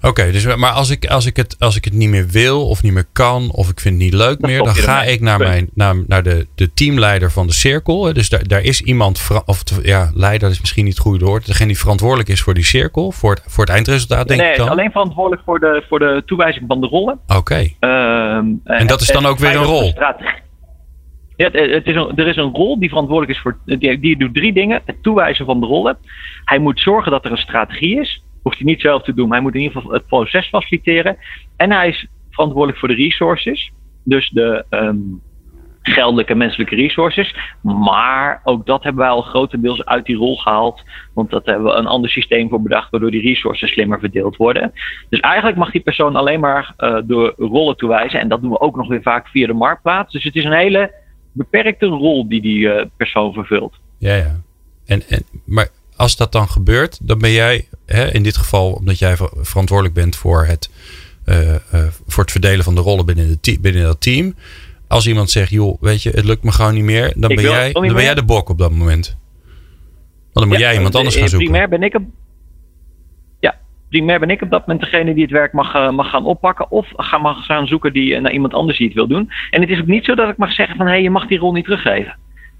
[0.00, 2.82] Oké, dus, maar als ik, als, ik het, als ik het niet meer wil of
[2.82, 5.68] niet meer kan of ik vind het niet leuk meer, dan ga ik naar, mijn,
[5.74, 8.12] naar, naar de, de teamleider van de cirkel.
[8.12, 11.66] Dus daar, daar is iemand, of ja, leider is misschien niet het goede woord, degene
[11.66, 14.68] die verantwoordelijk is voor die cirkel, voor het, voor het eindresultaat, denk nee, ik dan?
[14.68, 17.18] alleen verantwoordelijk voor de, voor de toewijzing van de rollen.
[17.26, 17.68] Oké.
[17.80, 19.92] Ehm, en dat is dan ook weer een rol?
[21.36, 23.58] Ja, het is een, er is een rol die verantwoordelijk is voor.
[23.64, 25.98] Die, die doet drie dingen: het toewijzen van de rollen.
[26.44, 29.30] Hij moet zorgen dat er een strategie is hoeft hij niet zelf te doen.
[29.30, 31.16] Hij moet in ieder geval het proces faciliteren.
[31.56, 33.72] En hij is verantwoordelijk voor de resources.
[34.04, 35.20] Dus de um,
[35.82, 37.34] geldelijke menselijke resources.
[37.62, 40.82] Maar ook dat hebben wij al grotendeels uit die rol gehaald.
[41.14, 42.90] Want dat hebben we een ander systeem voor bedacht.
[42.90, 44.72] Waardoor die resources slimmer verdeeld worden.
[45.08, 48.20] Dus eigenlijk mag die persoon alleen maar uh, door rollen toewijzen.
[48.20, 50.12] En dat doen we ook nog weer vaak via de marktplaats.
[50.12, 50.92] Dus het is een hele
[51.32, 53.74] beperkte rol die die uh, persoon vervult.
[53.98, 54.40] Ja, ja.
[54.86, 58.98] En, en, maar als dat dan gebeurt, dan ben jij hè, in dit geval, omdat
[58.98, 60.70] jij verantwoordelijk bent voor het,
[61.26, 61.56] uh, uh,
[62.06, 64.34] voor het verdelen van de rollen binnen, de binnen dat team.
[64.88, 67.72] Als iemand zegt, joh, weet je, het lukt me gewoon niet meer, dan, ben jij,
[67.72, 69.16] dan ben jij de bok op dat moment.
[70.32, 71.48] Want dan moet jij iemand anders gaan zoeken.
[71.48, 72.02] Primair ben ik op,
[73.40, 76.24] ja, primair ben ik op dat moment degene die het werk mag, uh, mag gaan
[76.24, 76.70] oppakken.
[76.70, 76.86] Of
[77.20, 79.30] mag gaan zoeken die, naar iemand anders die het wil doen.
[79.50, 81.26] En het is ook niet zo dat ik mag zeggen van hé, hey, je mag
[81.26, 82.16] die rol niet teruggeven.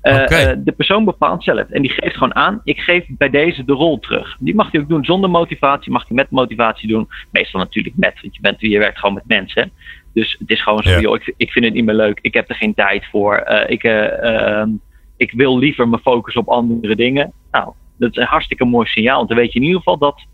[0.07, 1.69] Uh, de persoon bepaalt zelf.
[1.71, 4.37] En die geeft gewoon aan, ik geef bij deze de rol terug.
[4.41, 7.09] Die mag hij ook doen zonder motivatie, mag hij met motivatie doen.
[7.31, 9.71] Meestal natuurlijk met, want je, bent, je werkt gewoon met mensen.
[10.13, 12.19] Dus het is gewoon zo, joh, ik, ik vind het niet meer leuk.
[12.23, 13.45] Ik heb er geen tijd voor.
[13.49, 14.71] Uh, ik, ehm,
[15.17, 17.33] ik wil liever me focussen op andere dingen.
[17.51, 19.17] Nou, dat is een hartstikke mooi signaal.
[19.17, 20.27] Want dan weet je in ieder geval dat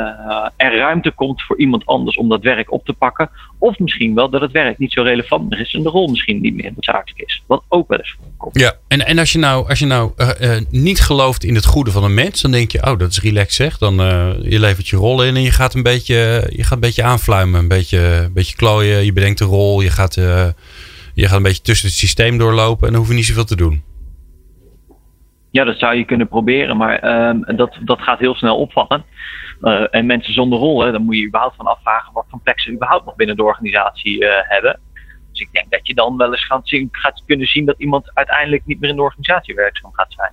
[0.00, 3.30] uh, er ruimte komt voor iemand anders om dat werk op te pakken.
[3.58, 6.40] Of misschien wel dat het werk niet zo relevant meer is en de rol misschien
[6.40, 7.42] niet meer noodzakelijk is.
[7.46, 8.58] Wat ook wel eens voorkomt.
[8.58, 11.66] Ja, en, en als je nou, als je nou uh, uh, niet gelooft in het
[11.66, 13.78] goede van een mens, dan denk je, oh, dat is relaxed zeg.
[13.78, 13.94] Dan
[14.42, 17.60] je levert je rol in en je gaat een beetje, je gaat een beetje aanfluimen,
[17.60, 19.04] een beetje, een beetje klooien.
[19.04, 20.14] Je bedenkt de rol, je gaat,
[21.14, 23.56] je gaat een beetje tussen het systeem doorlopen en dan hoef je niet zoveel te
[23.56, 23.82] doen.
[25.50, 29.04] Ja, dat zou je kunnen proberen, maar ehm, dat, dat gaat heel snel opvallen.
[29.62, 32.60] Uh, en mensen zonder rol, hè, dan moet je überhaupt van afvragen wat voor plek
[32.60, 34.80] ze überhaupt nog binnen de organisatie uh, hebben.
[35.30, 38.10] Dus ik denk dat je dan wel eens gaat, zien, gaat, kunnen zien dat iemand
[38.14, 40.32] uiteindelijk niet meer in de organisatie werkzaam gaat zijn.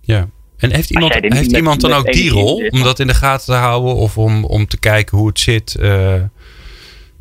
[0.00, 3.46] Ja, en heeft iemand, heeft iemand dan ook die rol om dat in de gaten
[3.46, 5.76] te houden of om, om te kijken hoe het zit?
[5.80, 6.22] Uh,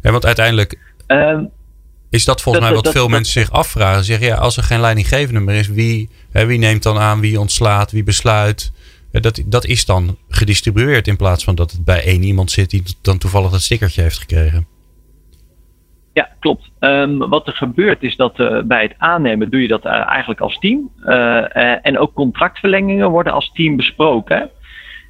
[0.01, 1.51] ja, want uiteindelijk um,
[2.09, 4.03] is dat volgens dat, mij wat dat, veel dat, mensen zich afvragen.
[4.03, 7.39] Zeggen ja, als er geen leidinggevende meer is, wie, hè, wie neemt dan aan, wie
[7.39, 8.71] ontslaat, wie besluit?
[9.21, 12.83] Dat, dat is dan gedistribueerd in plaats van dat het bij één iemand zit die
[13.01, 14.67] dan toevallig dat stickertje heeft gekregen.
[16.13, 16.71] Ja, klopt.
[16.79, 20.39] Um, wat er gebeurt is dat uh, bij het aannemen doe je dat uh, eigenlijk
[20.39, 20.91] als team.
[21.03, 24.49] Uh, en ook contractverlengingen worden als team besproken.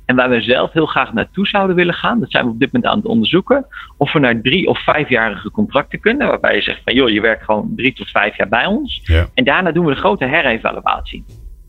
[0.06, 2.72] En waar we zelf heel graag naartoe zouden willen gaan, dat zijn we op dit
[2.72, 3.66] moment aan het onderzoeken.
[3.98, 6.28] Of we naar drie of vijfjarige contracten kunnen.
[6.28, 9.02] Waarbij je zegt van joh, je werkt gewoon drie tot vijf jaar bij ons.
[9.04, 9.28] Ja.
[9.34, 11.26] En daarna doen we een grote herevaluatie.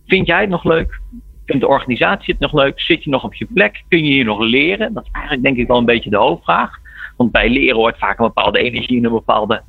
[0.07, 1.01] Vind jij het nog leuk?
[1.47, 2.81] Vindt de organisatie het nog leuk?
[2.81, 3.85] Zit je nog op je plek?
[3.89, 4.95] Kun je hier nog leren?
[4.95, 6.79] Dat is eigenlijk denk ik wel een beetje de hoofdvraag.
[7.17, 9.63] Want bij leren hoort vaak een bepaalde energie en een bepaalde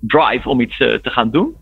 [0.00, 1.56] drive om iets uh, te gaan doen.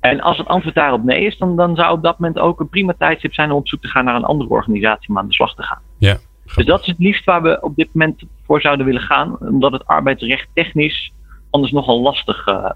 [0.00, 2.68] En als het antwoord daarop nee is, dan, dan zou op dat moment ook een
[2.68, 5.34] prima tijdstip zijn om op zoek te gaan naar een andere organisatie om aan de
[5.34, 5.80] slag te gaan.
[5.98, 6.16] Ja,
[6.54, 9.72] dus dat is het liefst waar we op dit moment voor zouden willen gaan, omdat
[9.72, 11.12] het arbeidsrecht technisch
[11.50, 12.70] anders nogal lastig uh,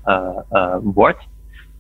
[0.51, 0.77] uh,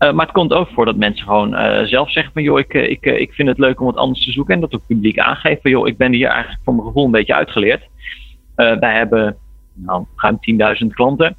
[0.02, 0.16] wordt.
[0.16, 1.50] maar het komt ook voor dat mensen gewoon
[1.86, 4.54] zelf zeggen van joh, ik, ik, ik vind het leuk om wat anders te zoeken
[4.54, 7.10] en dat ook publiek aangeven van joh, ik ben hier eigenlijk voor mijn gevoel een
[7.10, 7.88] beetje uitgeleerd.
[8.54, 9.36] wij hebben
[9.74, 10.38] nou, ruim
[10.82, 11.36] 10.000 klanten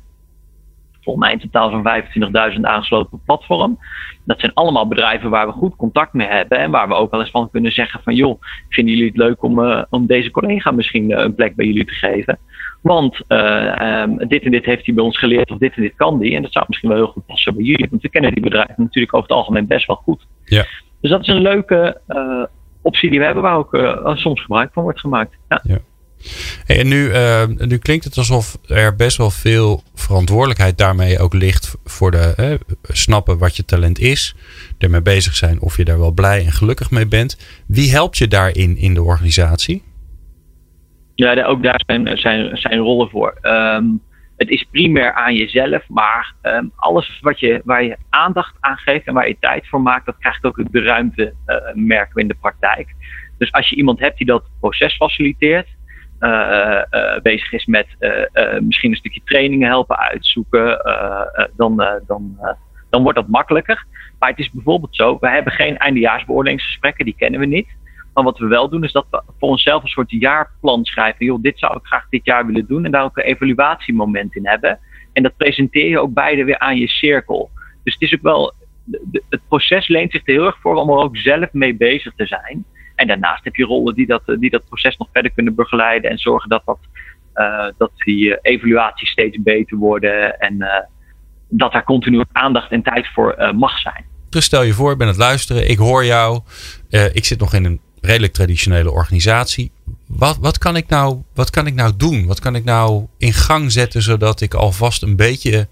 [1.03, 3.79] volgens mij in totaal zo'n 25.000 aangesloten platform.
[4.25, 7.19] Dat zijn allemaal bedrijven waar we goed contact mee hebben en waar we ook wel
[7.19, 10.71] eens van kunnen zeggen van joh, vinden jullie het leuk om, uh, om deze collega
[10.71, 12.39] misschien uh, een plek bij jullie te geven?
[12.81, 15.95] Want uh, um, dit en dit heeft hij bij ons geleerd of dit en dit
[15.95, 18.33] kan die en dat zou misschien wel heel goed passen bij jullie, want we kennen
[18.33, 20.25] die bedrijven natuurlijk over het algemeen best wel goed.
[20.45, 20.65] Ja.
[21.01, 22.01] Dus dat is een leuke
[22.81, 23.77] optie die we hebben waar ook
[24.17, 25.37] soms gebruik van wordt gemaakt.
[25.49, 25.59] Ja.
[25.63, 25.77] ja.
[26.65, 31.77] En nu, uh, nu klinkt het alsof er best wel veel verantwoordelijkheid daarmee ook ligt
[31.86, 34.36] voor de snappen wat je talent is,
[34.77, 37.63] ermee bezig zijn of je daar wel blij en gelukkig mee bent.
[37.67, 39.83] Wie helpt je daarin in de organisatie?
[41.15, 43.38] Ja, ook daar zijn, zijn, rollen voor.
[43.41, 43.86] Ehm,
[44.38, 49.07] het is primair aan jezelf, maar um, alles wat je, waar je aandacht aan geeft
[49.07, 52.27] en waar je tijd voor maakt, dat krijgt ook de ruimte, uh, merken we in
[52.27, 52.95] de praktijk.
[53.38, 55.67] Dus als je iemand hebt die dat proces faciliteert,
[57.21, 57.88] bezig is met
[58.59, 60.81] misschien een stukje trainingen helpen uitzoeken,
[61.55, 62.38] dan, dan,
[62.89, 63.86] dan wordt dat makkelijker.
[64.19, 67.67] Maar het is bijvoorbeeld zo, we hebben geen eindejaarsbeoordelingsgesprekken, die kennen we niet.
[68.13, 71.25] Maar wat we wel doen, is dat we voor onszelf een soort jaarplan schrijven.
[71.25, 72.86] Joh, dit zou ik graag dit jaar willen doen.
[72.86, 74.79] En daar ook een evaluatiemoment in hebben.
[75.13, 77.49] En dat presenteer je ook beide weer aan je cirkel.
[77.83, 78.53] Dus het is ook wel.
[79.29, 82.25] Het proces leent zich er heel erg voor om er ook zelf mee bezig te
[82.25, 82.65] zijn.
[82.95, 86.10] En daarnaast heb je rollen die dat, die dat proces nog verder kunnen begeleiden.
[86.10, 86.79] En zorgen dat, dat,
[87.36, 90.39] uh, dat die evaluaties steeds beter worden.
[90.39, 90.65] En
[91.47, 94.06] dat daar continu aandacht en tijd voor mag zijn.
[94.29, 96.41] Dus stel je voor, ik ben het luisteren, ik hoor jou.
[97.13, 99.71] ik zit nog in een redelijk traditionele organisatie.
[100.08, 102.25] Wat, wat, kan ik nou, wat kan ik nou doen?
[102.25, 105.67] Wat kan ik nou in gang zetten zodat ik alvast een beetje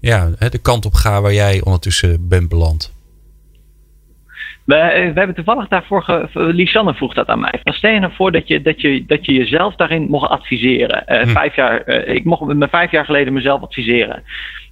[0.00, 2.91] ja, de kant op ga waar jij ondertussen bent beland?
[4.64, 4.74] We,
[5.14, 6.02] we hebben toevallig daarvoor.
[6.02, 7.60] Ge, Lisanne vroeg dat aan mij.
[7.64, 11.04] Stel je nou voor dat je, dat je, dat je jezelf daarin mocht adviseren.
[11.06, 11.28] Uh, hm.
[11.28, 14.22] vijf jaar, uh, ik mocht me vijf jaar geleden mezelf adviseren.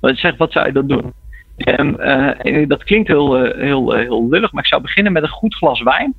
[0.00, 1.12] Zeg, wat zou je dan doen?
[1.57, 5.55] Um, uh, dat klinkt heel, heel, heel lullig, maar ik zou beginnen met een goed
[5.55, 6.14] glas wijn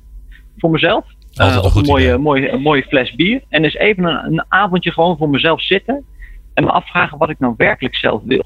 [0.58, 1.04] voor mezelf.
[1.38, 3.42] Of een mooie, mooie, mooie fles bier.
[3.48, 6.04] En dus even een, een, avondje gewoon voor mezelf zitten.
[6.54, 8.44] En me afvragen wat ik nou werkelijk zelf wil.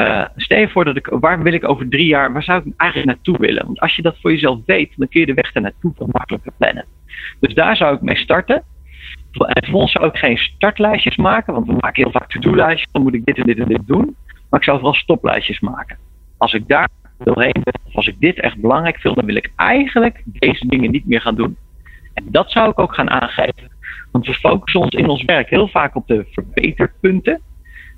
[0.00, 2.72] Uh, stel je voor dat ik, waar wil ik over drie jaar, waar zou ik
[2.76, 3.66] eigenlijk naartoe willen?
[3.66, 6.08] Want als je dat voor jezelf weet, dan kun je de weg er naartoe veel
[6.10, 6.84] makkelijker plannen.
[7.40, 8.62] Dus daar zou ik mee starten.
[9.32, 12.92] En vervolgens zou ik geen startlijstjes maken, want we maken heel vaak to-do-lijstjes.
[12.92, 14.16] Dan moet ik dit en dit en dit doen.
[14.50, 15.98] Maar ik zou vooral stoplijstjes maken.
[16.38, 19.52] Als ik daar doorheen ben, of als ik dit echt belangrijk vind, dan wil ik
[19.56, 21.56] eigenlijk deze dingen niet meer gaan doen.
[22.14, 23.70] En dat zou ik ook gaan aangeven.
[24.10, 27.40] Want we focussen ons in ons werk heel vaak op de verbeterpunten.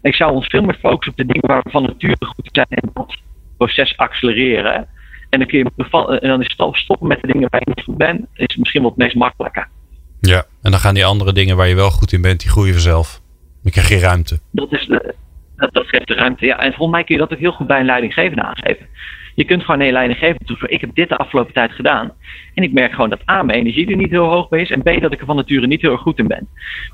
[0.03, 2.67] Ik zou ons veel meer focussen op de dingen waar we van nature goed zijn
[2.69, 3.17] en dat
[3.57, 4.88] proces accelereren.
[5.29, 7.97] En dan, kun je, en dan is stoppen met de dingen waar je niet goed
[7.97, 9.67] bent, is misschien wel het meest makkelijke.
[10.21, 12.73] Ja, en dan gaan die andere dingen waar je wel goed in bent, die groeien
[12.73, 13.21] vanzelf.
[13.62, 14.38] Dan krijg je ruimte.
[14.51, 15.15] Dat, is de,
[15.57, 16.47] dat, dat geeft de ruimte.
[16.47, 18.87] Ja, en volgens mij kun je dat ook heel goed bij een leidinggevende aangeven.
[19.35, 20.75] Je kunt gewoon een leidinggevende toevoegen.
[20.75, 22.12] Ik heb dit de afgelopen tijd gedaan.
[22.55, 24.71] En ik merk gewoon dat A, mijn energie er niet heel hoog bij is.
[24.71, 26.49] En B, dat ik er van nature niet heel erg goed in ben.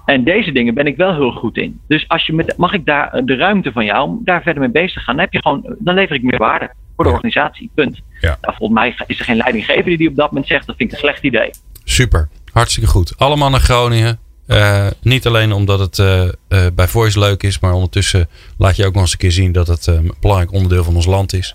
[0.05, 1.81] En deze dingen ben ik wel heel goed in.
[1.89, 4.71] Dus als je met, mag ik daar de ruimte van jou om daar verder mee
[4.71, 7.71] bezig te gaan, dan, heb je gewoon, dan lever ik meer waarde voor de organisatie.
[7.75, 8.01] Punt.
[8.21, 8.39] Ja.
[8.41, 10.95] Nou, volgens mij is er geen leidinggevende die op dat moment zegt, dat vind ik
[10.95, 11.51] een slecht idee.
[11.85, 12.29] Super.
[12.53, 13.19] Hartstikke goed.
[13.19, 14.28] Allemaal naar Groningen.
[14.49, 18.87] Uh, niet alleen omdat het uh, uh, bij Voice leuk is, maar ondertussen laat je
[18.87, 21.55] ook nog eens een keer zien dat het een belangrijk onderdeel van ons land is.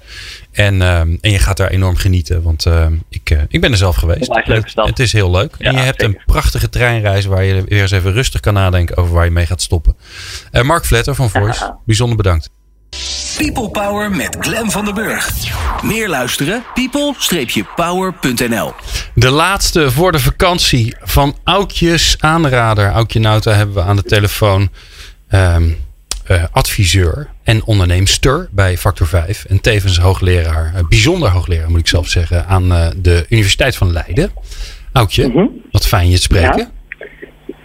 [0.52, 2.66] En, en je gaat daar enorm genieten, want
[3.10, 4.34] ik, ik ben er zelf geweest.
[4.34, 5.56] Het, het, is heel leuk.
[5.58, 6.16] Ja, en je hebt zeker.
[6.16, 9.46] een prachtige treinreis waar je weer eens even rustig kan nadenken over waar je mee
[9.46, 9.96] gaat stoppen.
[10.62, 12.50] Mark Vletter van Voice, bijzonder bedankt.
[13.38, 15.32] People Power met Glen van der Burg.
[15.84, 16.64] Meer luisteren?
[16.74, 18.74] people-power.nl
[19.16, 22.92] De laatste voor de vakantie van Aukjes aanrader.
[22.92, 24.70] Aukje Nauta hebben we aan de telefoon.
[25.32, 25.78] Um,
[26.32, 29.46] uh, adviseur en onderneemster bij Factor 5.
[29.46, 33.92] En tevens hoogleraar, uh, bijzonder hoogleraar moet ik zelf zeggen, aan uh, de Universiteit van
[33.92, 34.32] Leiden.
[34.92, 35.50] Aukje, mm -hmm.
[35.72, 36.58] wat fijn je te spreken.
[36.58, 36.72] Ja.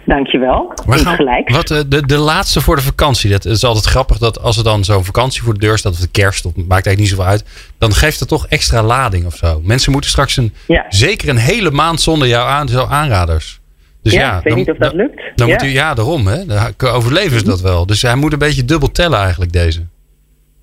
[0.09, 0.73] Dankjewel.
[0.85, 1.49] Waar gaan, gelijk.
[1.49, 3.29] Wat, de, de laatste voor de vakantie.
[3.29, 5.99] Dat is altijd grappig dat als er dan zo'n vakantie voor de deur staat, of
[5.99, 9.35] de kerst, of maakt eigenlijk niet zoveel uit, dan geeft het toch extra lading of
[9.35, 9.61] zo.
[9.63, 10.85] Mensen moeten straks een, ja.
[10.89, 13.59] zeker een hele maand zonder jou aan, zo aanraders.
[14.01, 15.21] Dus ja, ja ik weet dan, niet of dat lukt.
[15.35, 15.53] Dan ja.
[15.53, 16.27] moet u, ja, daarom.
[16.27, 16.45] Hè.
[16.45, 17.85] Dan overleven ze dat wel.
[17.85, 19.85] Dus hij moet een beetje dubbel tellen eigenlijk, deze.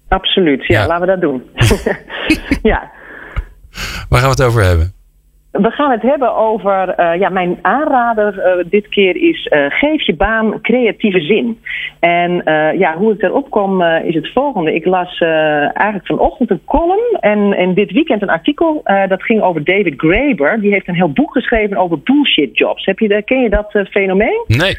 [0.08, 0.66] Absoluut.
[0.66, 0.86] Ja, ja.
[0.86, 1.42] laten we dat doen.
[2.70, 2.90] ja.
[4.08, 4.95] Waar gaan we het over hebben?
[5.60, 10.06] We gaan het hebben over, uh, ja, mijn aanrader uh, dit keer is uh, geef
[10.06, 11.60] je baan creatieve zin.
[12.00, 12.42] En
[12.78, 14.74] ja, hoe ik erop kom is het volgende.
[14.74, 19.64] Ik las eigenlijk vanochtend een column en, en dit weekend een artikel dat ging over
[19.64, 20.60] David Graeber.
[20.60, 22.84] Die heeft een heel boek geschreven over bullshit jobs.
[22.84, 24.44] Heb je, ken je dat fenomeen?
[24.46, 24.76] Nee.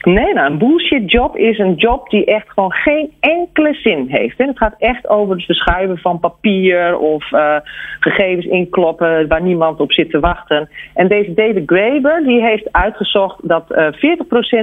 [0.00, 4.38] Nee, nou, een bullshit job is een job die echt gewoon geen enkele zin heeft.
[4.38, 7.56] En het gaat echt over het verschuiven van papier of uh,
[8.00, 10.68] gegevens inkloppen waar niemand op zit te wachten.
[10.94, 14.18] En deze David Graeber die heeft uitgezocht dat uh, eh,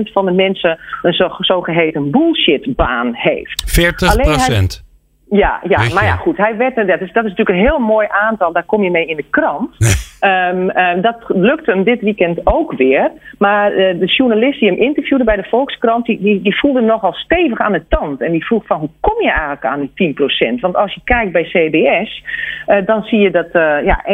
[0.10, 3.80] 40% van de mensen een zo, zogeheten bullshitbaan heeft.
[4.80, 4.84] 40%?
[5.30, 6.38] Ja, ja maar ja, goed.
[6.38, 8.52] Hij werd er, dus dat is natuurlijk een heel mooi aantal.
[8.52, 9.70] Daar kom je mee in de krant.
[10.22, 13.12] Um, dat lukte hem dit weekend ook weer.
[13.38, 17.14] Maar uh, de journalist die hem interviewde bij de Volkskrant, die, die, die, voelde nogal
[17.14, 18.22] stevig aan de tand.
[18.22, 20.16] En die vroeg van hoe kom je eigenlijk aan die
[20.58, 20.60] 10%?
[20.60, 22.24] Want als je kijkt bij CBS,
[22.68, 24.06] uh, dan zie je dat uh, ja,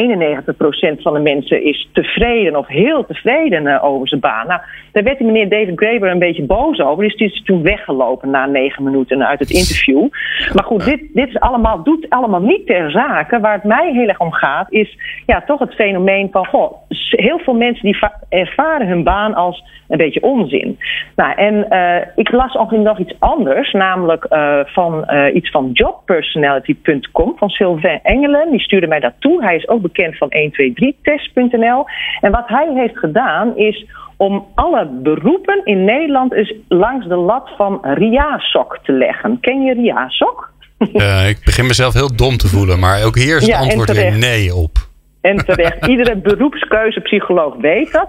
[0.97, 4.47] 91% van de mensen is tevreden of heel tevreden over zijn baan.
[4.47, 4.61] Nou,
[4.91, 7.03] daar werd die meneer David Graeber een beetje boos over.
[7.03, 10.07] Dus die is toen weggelopen na negen minuten uit het interview.
[10.53, 13.39] Maar goed, dit, dit is allemaal, doet allemaal niet ter zake.
[13.39, 16.45] Waar het mij heel erg om gaat, is ja, toch het fenomeen van...
[16.45, 16.73] Goh,
[17.10, 17.97] heel veel mensen die
[18.30, 20.80] ervaren hun baan als een beetje onzin.
[21.15, 25.69] Nou, en uh, ik las ook nog iets anders, namelijk uh, van uh, iets van
[25.73, 28.51] jobpersonality.com van Sylvain Engelen.
[28.51, 29.43] Die stuurde mij dat toe.
[29.43, 31.86] Hij is ook bekend van 123test.nl.
[32.21, 33.86] En wat hij heeft gedaan is
[34.17, 39.38] om alle beroepen in Nederland eens langs de lat van RIASOC te leggen.
[39.41, 40.49] Ken je RIASOC?
[40.93, 43.91] Uh, ik begin mezelf heel dom te voelen, maar ook hier is het ja, antwoord
[43.91, 44.89] weer nee op.
[45.21, 48.07] En terecht, iedere beroepskeuzepsycholoog weet dat.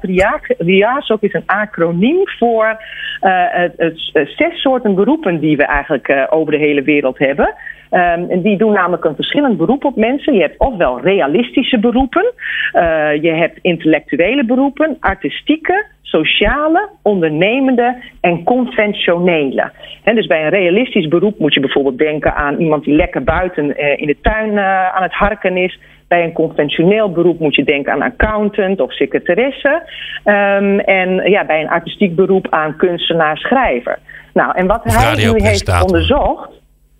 [0.58, 2.76] RIASOC is een acroniem voor
[3.22, 3.98] uh, het, het,
[4.36, 7.54] zes soorten beroepen die we eigenlijk uh, over de hele wereld hebben.
[7.90, 10.34] Um, en die doen namelijk een verschillend beroep op mensen.
[10.34, 12.32] Je hebt ofwel realistische beroepen,
[12.72, 19.72] uh, je hebt intellectuele beroepen, artistieke, sociale, ondernemende en conventionele.
[20.02, 23.76] En dus bij een realistisch beroep moet je bijvoorbeeld denken aan iemand die lekker buiten
[23.98, 25.78] in de tuin aan het harken is.
[26.12, 29.82] Bij een conventioneel beroep moet je denken aan accountant of secretaresse.
[30.24, 33.98] Um, en ja, bij een artistiek beroep aan kunstenaar, schrijver.
[34.32, 36.50] Nou, en wat hij nu heeft onderzocht.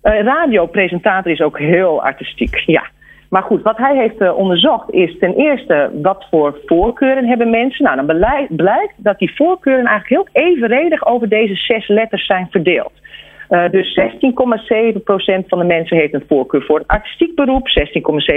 [0.03, 2.83] Uh, radiopresentator is ook heel artistiek, ja.
[3.29, 7.85] Maar goed, wat hij heeft uh, onderzocht is ten eerste wat voor voorkeuren hebben mensen.
[7.85, 12.93] Nou, dan blijkt dat die voorkeuren eigenlijk heel evenredig over deze zes letters zijn verdeeld.
[13.53, 17.67] Uh, dus 16,7% van de mensen heeft een voorkeur voor een artistiek beroep,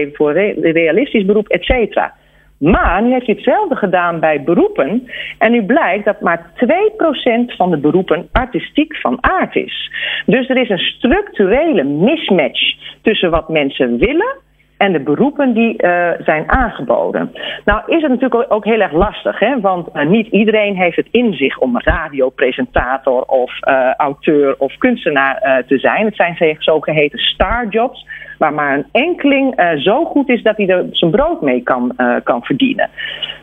[0.06, 2.14] 16,7% voor een realistisch beroep, et cetera.
[2.58, 5.10] Maar nu heeft hij hetzelfde gedaan bij beroepen.
[5.38, 9.90] En nu blijkt dat maar 2% van de beroepen artistiek van aard is.
[10.26, 14.36] Dus er is een structurele mismatch tussen wat mensen willen
[14.76, 17.32] en de beroepen die uh, zijn aangeboden.
[17.64, 19.60] Nou is het natuurlijk ook heel erg lastig, hè?
[19.60, 25.64] want uh, niet iedereen heeft het in zich om radiopresentator of uh, auteur of kunstenaar
[25.66, 26.04] te zijn.
[26.04, 28.06] Het zijn zogeheten starjobs,
[28.38, 32.42] waar maar een enkeling zo goed is dat hij er zijn brood mee kan, kan
[32.42, 32.90] verdienen.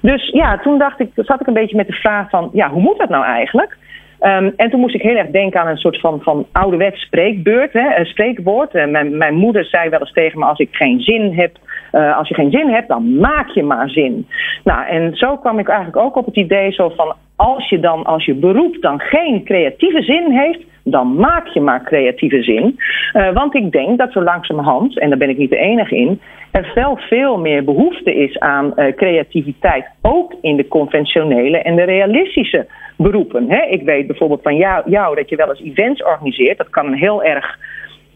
[0.01, 2.81] Dus ja, toen dacht ik, zat ik een beetje met de vraag van, ja, hoe
[2.81, 3.77] moet dat nou eigenlijk?
[4.23, 7.73] Um, en toen moest ik heel erg denken aan een soort van, van ouderwets spreekbeurt,
[7.73, 8.75] hè, spreekwoord.
[8.75, 11.57] Uh, mijn, mijn, moeder zei wel eens tegen me: als ik geen zin heb,
[11.91, 14.27] uh, als je geen zin hebt, dan maak je maar zin.
[14.63, 18.03] Nou, en zo kwam ik eigenlijk ook op het idee zo van: als je dan,
[18.03, 22.79] als je beroep dan geen creatieve zin heeft, dan maak je maar creatieve zin.
[23.13, 26.21] Uh, want ik denk dat zo langzamerhand, en daar ben ik niet de enige in,
[26.51, 31.83] er veel, veel meer behoefte is aan uh, creativiteit, ook in de conventionele en de
[31.83, 32.67] realistische
[32.97, 33.49] beroepen.
[33.49, 33.61] Hè?
[33.61, 36.57] Ik weet bijvoorbeeld van jou, jou dat je wel eens events organiseert.
[36.57, 37.57] Dat kan een heel erg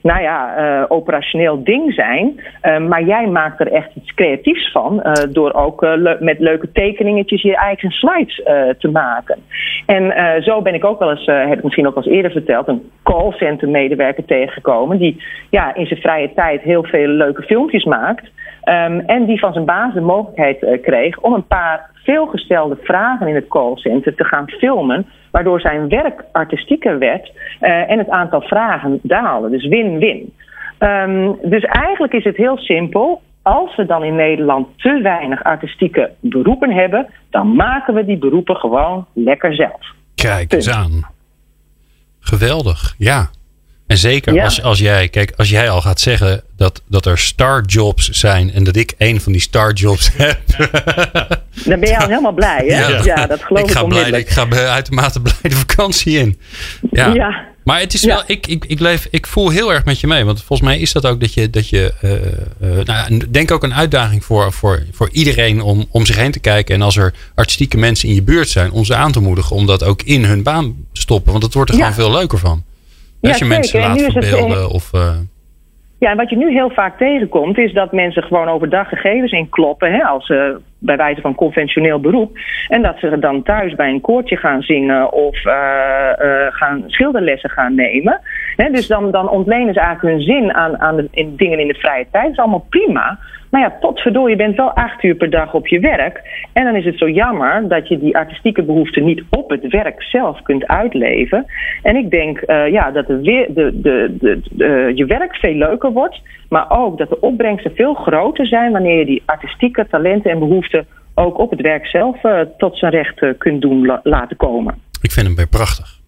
[0.08, 2.40] nou ja, uh, operationeel ding zijn.
[2.64, 5.00] Uh, maar jij maakt er echt iets creatiefs van.
[5.04, 5.82] Uh, door ook
[6.20, 8.36] met leuke tekeningetjes je eigen slides
[8.80, 9.38] te maken.
[9.86, 12.92] En zo ben ik ook wel eens, heb ik misschien ook al eerder verteld, een
[13.04, 14.98] callcenter medewerker tegengekomen.
[14.98, 18.26] Die ja, in zijn vrije tijd heel veel leuke filmpjes maakt.
[18.66, 23.36] Um, en die van zijn baas de mogelijkheid kreeg om een paar veelgestelde vragen in
[23.36, 29.00] het callcenter te gaan filmen, waardoor zijn werk artistieker werd uh, en het aantal vragen
[29.04, 29.50] daalde.
[29.50, 30.34] Dus win-win.
[30.80, 33.22] Um, dus eigenlijk is het heel simpel.
[33.42, 38.56] Als we dan in Nederland te weinig artistieke beroepen hebben, dan maken we die beroepen
[38.56, 39.94] gewoon lekker zelf.
[40.16, 41.08] Kijk eens aan.
[42.20, 43.30] Geweldig, ja.
[43.88, 48.10] En zeker als, als jij, kijk, als jij al gaat zeggen dat, dat er starjobs
[48.10, 50.40] zijn en dat ik een van die starjobs heb.
[51.66, 52.88] Dan ben je al helemaal blij, hè?
[52.88, 56.40] Ja, dat geloof ik, ga blij, ik ga uitermate blij de vakantie in.
[56.92, 57.14] Ja.
[57.14, 57.46] ja.
[57.68, 60.26] Maar het is wel, ik, ik, ik, leef, ik voel heel erg met je mee.
[60.26, 62.12] Want volgens mij is dat ook dat je, dat je uh,
[62.78, 66.40] uh, nou, denk ook een uitdaging voor, voor, voor iedereen om, om zich heen te
[66.40, 66.76] kijken.
[66.76, 69.66] En als er artistieke mensen in je buurt zijn, om ze aan te moedigen om
[69.66, 71.32] dat ook in hun baan te stoppen.
[71.32, 72.64] Want het wordt er gewoon veel leuker van.
[73.22, 74.94] Als je mensen laat verbeelden of...
[74.94, 75.12] Uh...
[76.00, 79.92] Ja, en wat je nu heel vaak tegenkomt, is dat mensen gewoon overdag gegevens inkloppen,
[79.92, 82.38] hè, als ze bij wijze van conventioneel beroep.
[82.68, 85.54] En dat ze dan thuis bij een koortje gaan zingen of uh,
[86.22, 88.22] uh, gaan schilderlessen gaan nemen.
[88.56, 91.74] dus dan, dan ontlenen ze eigenlijk hun zin aan, aan de, in dingen in de
[91.74, 92.24] vrije tijd.
[92.24, 93.20] Dat is allemaal prima.
[93.50, 96.22] Maar ja, potverdorie, je bent wel acht uur per dag op je werk.
[96.54, 100.04] En dan is het zo jammer dat je die artistieke behoeften niet op het werk
[100.04, 101.46] zelf kunt uitleven.
[101.84, 106.22] En ik denk uh, ja, dat de, de, de, de, je werk veel leuker wordt.
[106.50, 110.67] Maar ook dat de opbrengsten veel groter zijn wanneer je die artistieke talenten en behoeften
[111.14, 114.76] ook op het werk zelf uh, tot zijn recht uh, kunt doen la laten komen.
[115.02, 116.00] Ik vind hem weer prachtig.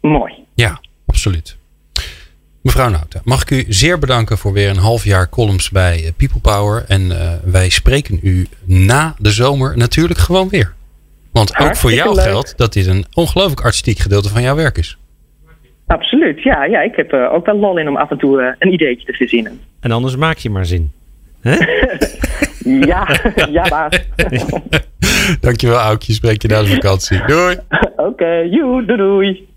[0.00, 0.34] Mooi.
[0.54, 1.58] Ja, absoluut.
[2.62, 6.10] Mevrouw Nauta, mag ik u zeer bedanken voor weer een half jaar columns bij eh,
[6.16, 6.84] People Power.
[6.88, 10.74] En uh, wij spreken u na de zomer natuurlijk gewoon weer.
[11.32, 12.24] Want ook Hartstikke voor jou leuk.
[12.24, 14.98] geldt dat dit een ongelooflijk artistiek gedeelte van jouw werk is.
[15.86, 16.64] Absoluut, ja.
[16.64, 19.06] ja ik heb uh, ook wel lol in om af en toe uh, een ideetje
[19.06, 19.60] te verzinnen.
[19.80, 20.92] En anders maak je maar zin.
[21.40, 21.56] Hè?
[22.68, 23.20] ja,
[23.56, 24.00] ja baas.
[25.40, 27.22] Dankjewel Aukje, spreek je na de vakantie.
[27.26, 27.56] Doei.
[27.96, 29.48] Oké, okay, doei doei.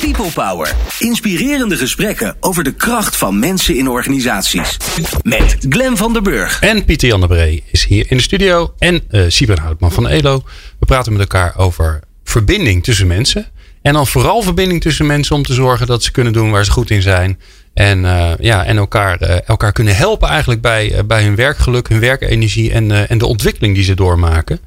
[0.00, 0.74] People Power.
[0.98, 4.76] Inspirerende gesprekken over de kracht van mensen in organisaties.
[5.22, 6.60] Met Glen van der Burg.
[6.60, 8.74] En Pieter Jan de Bree is hier in de studio.
[8.78, 10.42] En uh, Sibren Houtman van ELO.
[10.78, 13.46] We praten met elkaar over verbinding tussen mensen.
[13.82, 16.70] En dan vooral verbinding tussen mensen om te zorgen dat ze kunnen doen waar ze
[16.70, 17.38] goed in zijn.
[17.74, 21.88] En, uh, ja, en elkaar, uh, elkaar kunnen helpen eigenlijk bij, uh, bij hun werkgeluk,
[21.88, 24.58] hun werkenergie en, en de ontwikkeling die ze doormaken.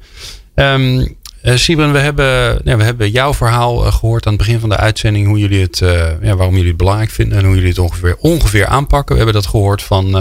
[0.54, 5.26] Um, we hebben, ja, we hebben jouw verhaal gehoord aan het begin van de uitzending.
[5.26, 5.78] Hoe jullie het,
[6.22, 9.16] ja, waarom jullie het belangrijk vinden en hoe jullie het ongeveer, ongeveer aanpakken.
[9.16, 10.14] We hebben dat gehoord van,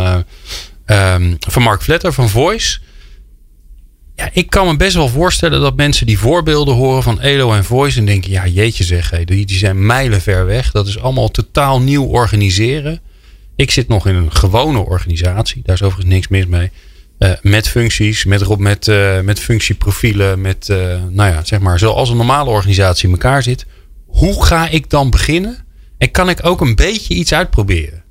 [0.85, 2.79] um, van Mark Vletter van Voice.
[4.18, 7.63] Ja, ik kan me best wel voorstellen dat mensen die voorbeelden horen van Elo en
[7.63, 7.99] Voice.
[7.99, 10.72] En denken, ja jeetje zeg, die, zijn mijlen ver weg.
[10.72, 12.99] Dat is allemaal totaal nieuw organiseren.
[13.55, 15.61] Ik zit nog in een gewone organisatie.
[15.65, 16.72] Daar is overigens niks mis mee.
[17.20, 20.78] Uh, met functies, met, met, uh, met functieprofielen, met, uh,
[21.09, 23.65] nou ja, zeg maar, zoals een normale organisatie in elkaar zit.
[24.05, 25.65] Hoe ga ik dan beginnen?
[25.97, 28.03] En kan ik ook een beetje iets uitproberen?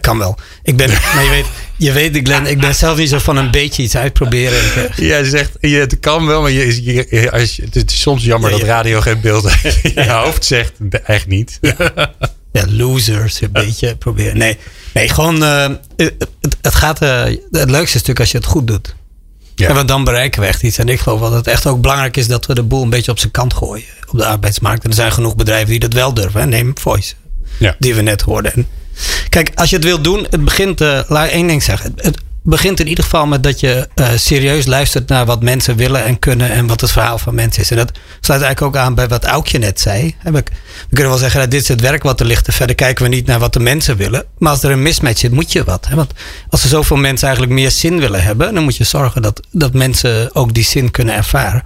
[0.00, 0.38] Dat kan wel.
[0.62, 1.46] Ik ben, maar je weet,
[1.76, 4.60] je weet Glenn, ik ben zelf niet zo van een beetje iets uitproberen.
[4.96, 8.50] Jij zegt, ja, het kan wel, maar je, je, als je, het is soms jammer
[8.50, 9.80] ja, dat radio geen beeld heeft.
[9.94, 10.72] Je hoofd zegt
[11.04, 11.58] echt niet.
[11.60, 12.14] Ja.
[12.52, 14.38] Ja, losers een beetje proberen.
[14.38, 14.58] Nee,
[14.94, 16.28] nee gewoon uh, het,
[16.60, 18.94] het, gaat uh, het leukste stuk als je het goed doet.
[19.54, 19.68] Ja.
[19.68, 20.78] En want dan bereiken we echt iets.
[20.78, 23.10] En ik geloof dat het echt ook belangrijk is dat we de boel een beetje
[23.10, 24.84] op zijn kant gooien op de arbeidsmarkt.
[24.84, 26.48] En er zijn genoeg bedrijven die dat wel durven.
[26.48, 27.14] Neem Voice,
[27.58, 27.76] ja.
[27.78, 28.52] die we net hoorden.
[28.52, 28.66] En
[29.28, 31.92] kijk, als je het wilt doen, het begint, uh, laat één ding zeggen.
[31.96, 36.04] Het, begint in ieder geval met dat je uh, serieus luistert naar wat mensen willen
[36.04, 37.70] en kunnen en wat het verhaal van mensen is.
[37.70, 40.14] En dat sluit eigenlijk ook aan bij wat Aukje net zei.
[40.22, 40.42] We,
[40.90, 42.54] kunnen wel zeggen, dat dit is het werk wat er ligt.
[42.54, 44.24] Verder kijken we niet naar wat de mensen willen.
[44.38, 45.88] Maar als er een mismatch zit, moet je wat.
[45.94, 46.12] Want
[46.50, 49.72] als er zoveel mensen eigenlijk meer zin willen hebben, dan moet je zorgen dat, dat
[49.72, 51.62] mensen ook die zin kunnen ervaren.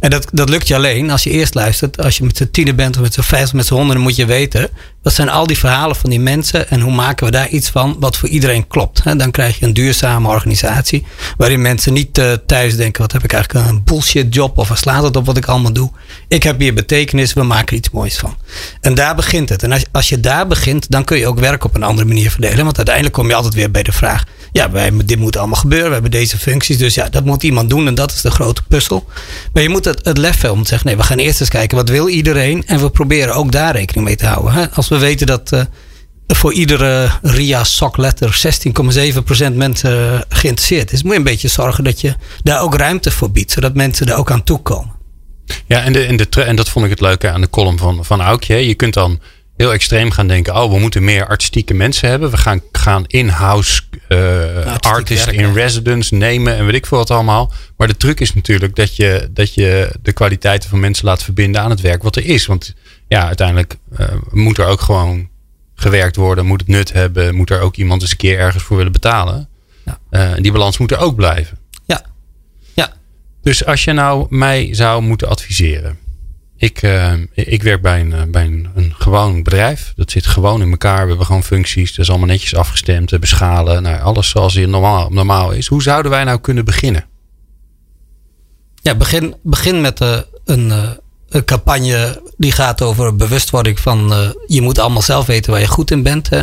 [0.00, 2.02] En dat, dat lukt je alleen als je eerst luistert.
[2.02, 4.26] Als je met z'n tienen bent of met z'n vijftig, met z'n honderden, moet je
[4.26, 4.68] weten.
[5.02, 7.96] Wat zijn al die verhalen van die mensen en hoe maken we daar iets van
[8.00, 9.18] wat voor iedereen klopt.
[9.18, 13.32] Dan krijg je een duurzame organisatie waarin mensen niet uh, thuis denken, wat heb ik
[13.32, 15.90] eigenlijk een bullshit job of waar slaat het op wat ik allemaal doe.
[16.28, 18.36] Ik heb hier betekenis, we maken iets moois van.
[18.80, 19.62] En daar begint het.
[19.62, 22.64] En als je daar begint, dan kun je ook werk op een andere manier verdelen.
[22.64, 25.86] Want uiteindelijk kom je altijd weer bij de vraag, ja, wij, dit moet allemaal gebeuren,
[25.86, 28.62] we hebben deze functies, dus ja, dat moet iemand doen en dat is de grote
[28.68, 29.06] puzzel.
[29.52, 31.48] Maar je moet het, het lef hebben om te zeggen, nee, we gaan eerst eens
[31.48, 32.66] kijken, wat wil iedereen?
[32.66, 34.52] En we proberen ook daar rekening mee te houden.
[34.52, 34.70] Hè?
[34.70, 35.60] Als we weten dat uh,
[36.26, 38.40] voor iedere RIA SOC-letter
[39.50, 43.30] 16,7% mensen geïnteresseerd is, moet je een beetje zorgen dat je daar ook ruimte voor
[43.30, 44.96] biedt, zodat mensen er ook aan toekomen.
[45.66, 48.04] Ja, en, de, en, de, en dat vond ik het leuke aan de column van,
[48.04, 48.66] van Aukje.
[48.66, 49.20] Je kunt dan
[49.58, 52.30] heel extreem gaan denken: oh, we moeten meer artistieke mensen hebben.
[52.30, 57.52] We gaan, gaan in-house uh, artists in residence nemen en weet ik veel wat allemaal.
[57.76, 61.60] Maar de truc is natuurlijk dat je, dat je de kwaliteiten van mensen laat verbinden
[61.62, 62.46] aan het werk wat er is.
[62.46, 62.74] Want
[63.08, 65.28] ja, uiteindelijk uh, moet er ook gewoon
[65.74, 68.76] gewerkt worden, moet het nut hebben, moet er ook iemand eens een keer ergens voor
[68.76, 69.48] willen betalen.
[69.84, 69.98] Ja.
[70.10, 71.58] Uh, die balans moet er ook blijven.
[71.86, 72.02] Ja.
[72.74, 72.92] ja.
[73.42, 75.98] Dus als je nou mij zou moeten adviseren.
[76.60, 79.92] Ik, uh, ik werk bij, een, bij een, een, gewoon bedrijf.
[79.96, 81.02] Dat zit gewoon in elkaar.
[81.02, 81.90] We hebben gewoon functies.
[81.90, 83.10] Dat is allemaal netjes afgestemd.
[83.10, 83.82] We hebben.
[83.82, 85.66] Nou, alles zoals het normaal, normaal is.
[85.66, 87.04] Hoe zouden wij nou kunnen beginnen?
[88.82, 90.72] Ja, begin, begin met uh, een,
[91.28, 95.90] een campagne die gaat over bewustwording van je moet allemaal zelf weten waar je goed
[95.90, 96.30] in bent.
[96.30, 96.40] Hè?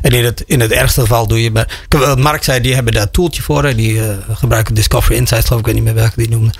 [0.00, 1.66] En in het, in het ergste geval doe je.
[1.88, 3.74] Wat Mark zei, die hebben daar een toeltje voor.
[3.74, 4.00] Die
[4.30, 6.52] gebruiken Discovery Insights, geloof ik, ik weet niet meer welke die noemde.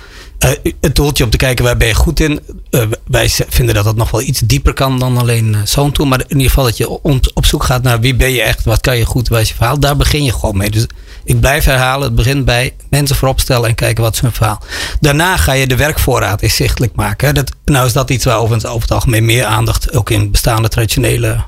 [0.45, 2.39] Uh, een toeltje om te kijken waar ben je goed in.
[2.71, 6.05] Uh, wij vinden dat dat nog wel iets dieper kan dan alleen uh, zo'n tool.
[6.05, 6.89] Maar in ieder geval dat je
[7.33, 9.79] op, zoek gaat naar wie ben je echt, wat kan je goed, bij je verhaal.
[9.79, 10.69] Daar begin je gewoon mee.
[10.69, 10.85] Dus
[11.23, 14.61] ik blijf herhalen, het begint bij mensen voorop stellen en kijken wat is hun verhaal.
[14.99, 17.33] Daarna ga je de werkvoorraad inzichtelijk maken.
[17.33, 21.43] Dat, nou is dat iets waar over het algemeen meer aandacht ook in bestaande traditionele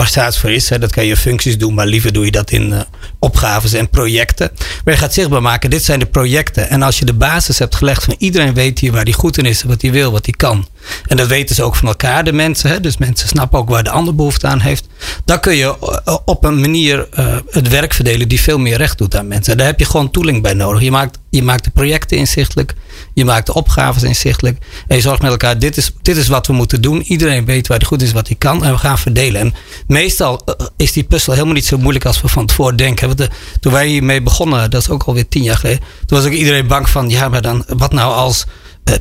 [0.00, 0.68] waar staat voor is.
[0.68, 0.78] Hè.
[0.78, 2.80] Dat kan je functies doen, maar liever doe je dat in uh,
[3.18, 4.50] opgaves en projecten.
[4.84, 6.68] Maar je gaat zichtbaar maken, dit zijn de projecten.
[6.68, 9.44] En als je de basis hebt gelegd van iedereen weet hier waar hij goed in
[9.44, 10.68] is, wat hij wil, wat hij kan.
[11.06, 12.70] En dat weten ze ook van elkaar, de mensen.
[12.70, 12.80] Hè.
[12.80, 14.86] Dus mensen snappen ook waar de ander behoefte aan heeft.
[15.24, 15.76] Dan kun je
[16.06, 19.52] uh, op een manier uh, het werk verdelen die veel meer recht doet aan mensen.
[19.52, 20.82] En daar heb je gewoon tooling bij nodig.
[20.82, 22.74] Je maakt, je maakt de projecten inzichtelijk.
[23.14, 24.58] Je maakt de opgaves inzichtelijk.
[24.86, 27.02] En je zorgt met elkaar, dit is, dit is wat we moeten doen.
[27.02, 28.64] Iedereen weet waar hij goed is, wat hij kan.
[28.64, 29.40] En we gaan verdelen.
[29.40, 29.54] En
[29.86, 33.06] meestal uh, is die puzzel helemaal niet zo moeilijk als we van tevoren denken.
[33.06, 33.28] Want de,
[33.60, 35.82] toen wij hiermee begonnen, dat is ook alweer tien jaar geleden.
[36.06, 38.46] Toen was ook iedereen bang van, ja, maar dan, wat nou als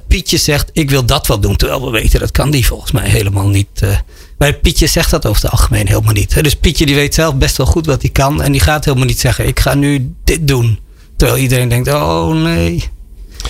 [0.07, 1.55] Pietje zegt, ik wil dat wel doen.
[1.55, 3.81] Terwijl we weten, dat kan die volgens mij helemaal niet.
[3.83, 3.97] Uh,
[4.37, 6.43] maar Pietje zegt dat over het algemeen helemaal niet.
[6.43, 8.41] Dus Pietje die weet zelf best wel goed wat hij kan.
[8.41, 10.79] En die gaat helemaal niet zeggen, ik ga nu dit doen.
[11.19, 12.83] Terwijl iedereen denkt, oh nee.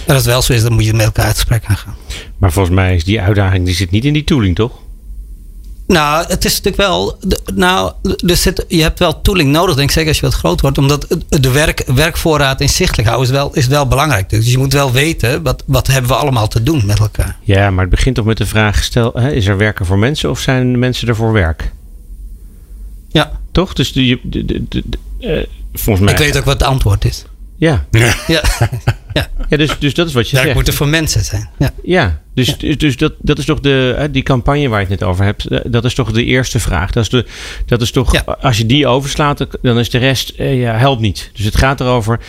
[0.06, 1.96] En als het wel zo is, dan moet je met elkaar het gesprek aangaan.
[2.38, 4.72] Maar volgens mij is die uitdaging, die zit niet in die tooling, toch?
[5.88, 7.18] Nou, het is natuurlijk wel.
[7.56, 7.92] Nou,
[8.28, 10.78] er zit, je hebt wel tooling nodig, denk ik, zeker als je wat groot wordt.
[10.78, 14.30] Omdat de werk, werkvoorraad inzichtelijk houden is wel, is wel belangrijk.
[14.30, 17.38] Dus je moet wel weten, wat, wat hebben we allemaal te doen met elkaar.
[17.44, 20.30] Ja, maar het begint toch met de vraag: stel, hè, is er werken voor mensen
[20.30, 21.72] of zijn mensen er voor werk?
[23.12, 23.40] Ja.
[23.52, 23.74] Toch?
[23.74, 24.84] Dus de, de, de, de
[25.20, 26.14] uh, volgens mij.
[26.14, 27.26] Ik weet ook wat het antwoord is.
[27.60, 27.86] Ja.
[27.92, 28.14] Ja.
[29.14, 29.28] ja.
[29.50, 30.54] ja dus, dus dat is wat je zegt.
[30.54, 31.50] moet er voor mensen zijn.
[31.58, 32.56] Ja, ja dus, Ja.
[32.58, 35.46] dus, dus dat, dat is toch de, die campagne waar je het net over hebt.
[35.46, 36.92] eh, Dat is toch de eerste vraag.
[36.92, 37.26] Dat is, de,
[37.66, 38.38] dat is toch, Ja.
[38.42, 41.30] als je die overslaat, dan is de rest, eh, ja, helpt niet.
[41.36, 42.20] Dus het gaat erover,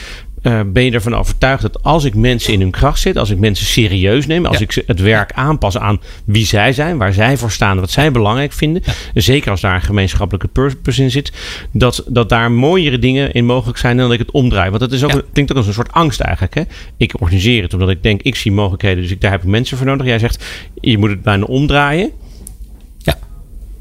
[0.43, 3.39] eh, ben je ervan overtuigd dat als ik mensen in hun kracht zet, als ik
[3.39, 4.63] mensen serieus neem, als Ja.
[4.65, 8.11] ik ze het werk aanpas aan wie zij zijn, waar zij voor staan, wat zij
[8.13, 8.83] belangrijk vinden,
[9.15, 11.33] zeker als daar een gemeenschappelijke purpose in zit,
[11.73, 14.69] dat, dat daar mooiere dingen in mogelijk zijn dan dat ik het omdraai.
[14.69, 15.21] Want dat is ook, Ja.
[15.33, 16.55] klinkt ook als een soort angst eigenlijk.
[16.55, 16.63] Hè?
[16.97, 19.77] Ik organiseer het omdat ik denk, ik zie mogelijkheden, dus ik, daar heb ik mensen
[19.77, 20.07] voor nodig.
[20.07, 20.45] Jij zegt,
[20.81, 22.11] je moet het bijna omdraaien.
[22.99, 23.19] Ja.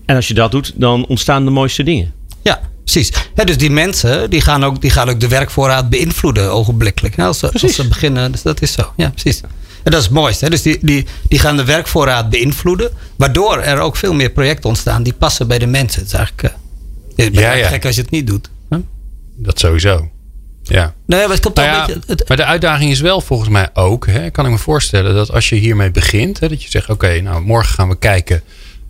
[0.05, 2.13] En als je dat doet, dan ontstaan de mooiste dingen.
[2.41, 2.59] Ja,
[2.91, 3.11] precies.
[3.35, 7.19] Ja, dus die mensen die gaan, ook, die gaan ook de werkvoorraad beïnvloeden ogenblikkelijk.
[7.19, 7.75] als, ze, als Precies.
[7.75, 8.93] ze beginnen, dus dat is zo.
[8.97, 9.41] Ja, precies.
[9.83, 10.43] En dat is het mooiste.
[10.43, 10.51] Hè?
[10.51, 12.91] Dus die, die, die gaan de werkvoorraad beïnvloeden.
[13.15, 16.01] Waardoor er ook veel meer projecten ontstaan die passen bij de mensen.
[16.01, 17.67] Het is eigenlijk uh, het is Ja, ja.
[17.67, 18.49] gek als je het niet doet.
[19.35, 20.09] Dat sowieso.
[20.63, 20.93] Ja.
[21.05, 22.01] Nee, maar het komt Nou ja, een beetje...
[22.07, 25.31] Het, maar de uitdaging is wel volgens mij ook, hè, kan ik me voorstellen, dat
[25.31, 28.41] als je hiermee begint, hè, dat je zegt: Oké, nou morgen gaan we kijken.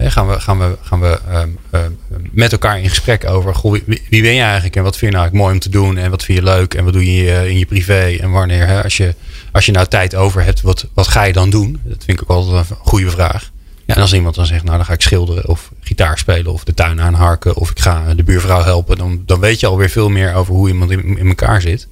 [0.01, 1.91] Gaan we, gaan we, gaan we ehm, ehm,
[2.31, 5.33] met elkaar in gesprek over wie ben je eigenlijk en wat vind je nou eigenlijk
[5.33, 7.65] mooi om te doen en wat vind je leuk en wat doe je in je
[7.65, 8.67] privé en wanneer.
[8.67, 9.15] Hè, als, je,
[9.51, 11.79] als je nou tijd over hebt, wat, wat ga je dan doen?
[11.83, 13.51] Dat vind ik ook altijd een goede vraag.
[13.85, 13.95] Ja.
[13.95, 16.73] En als iemand dan zegt, nou dan ga ik schilderen of gitaar spelen of de
[16.73, 20.33] tuin aanharken of ik ga de buurvrouw helpen, dan, dan weet je alweer veel meer
[20.33, 21.87] over hoe iemand in, in elkaar zit.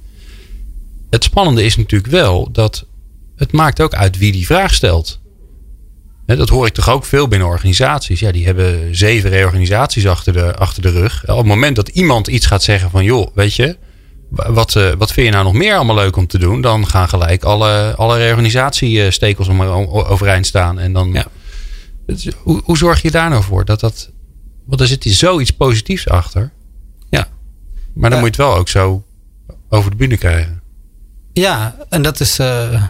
[1.10, 2.86] Het spannende is natuurlijk wel dat
[3.36, 5.20] het maakt ook uit wie die vraag stelt.
[6.28, 8.20] Hè, dat hoor ik toch ook veel binnen organisaties.
[8.20, 11.22] Ja, die hebben zeven reorganisaties achter de, achter de rug.
[11.28, 13.04] Op het moment dat iemand iets gaat zeggen van...
[13.04, 13.76] joh, weet je,
[14.28, 16.60] wa- wat, eh, wat vind je nou nog meer allemaal leuk om te doen?
[16.60, 20.78] Dan gaan gelijk alle, alle reorganisatiestekels om, o- overeind staan.
[20.78, 21.26] En dan, Ja.
[22.06, 23.64] Het hoe, hoe zorg je daar nou voor?
[23.64, 24.10] Dat dat,
[24.66, 26.52] want er zit zoiets positiefs achter.
[27.10, 27.28] ja.
[27.94, 28.24] Maar dan Ja.
[28.24, 29.04] moet je het wel ook zo
[29.68, 30.62] over de bühne krijgen.
[31.32, 32.38] Ja, en dat is.
[32.38, 32.82] eh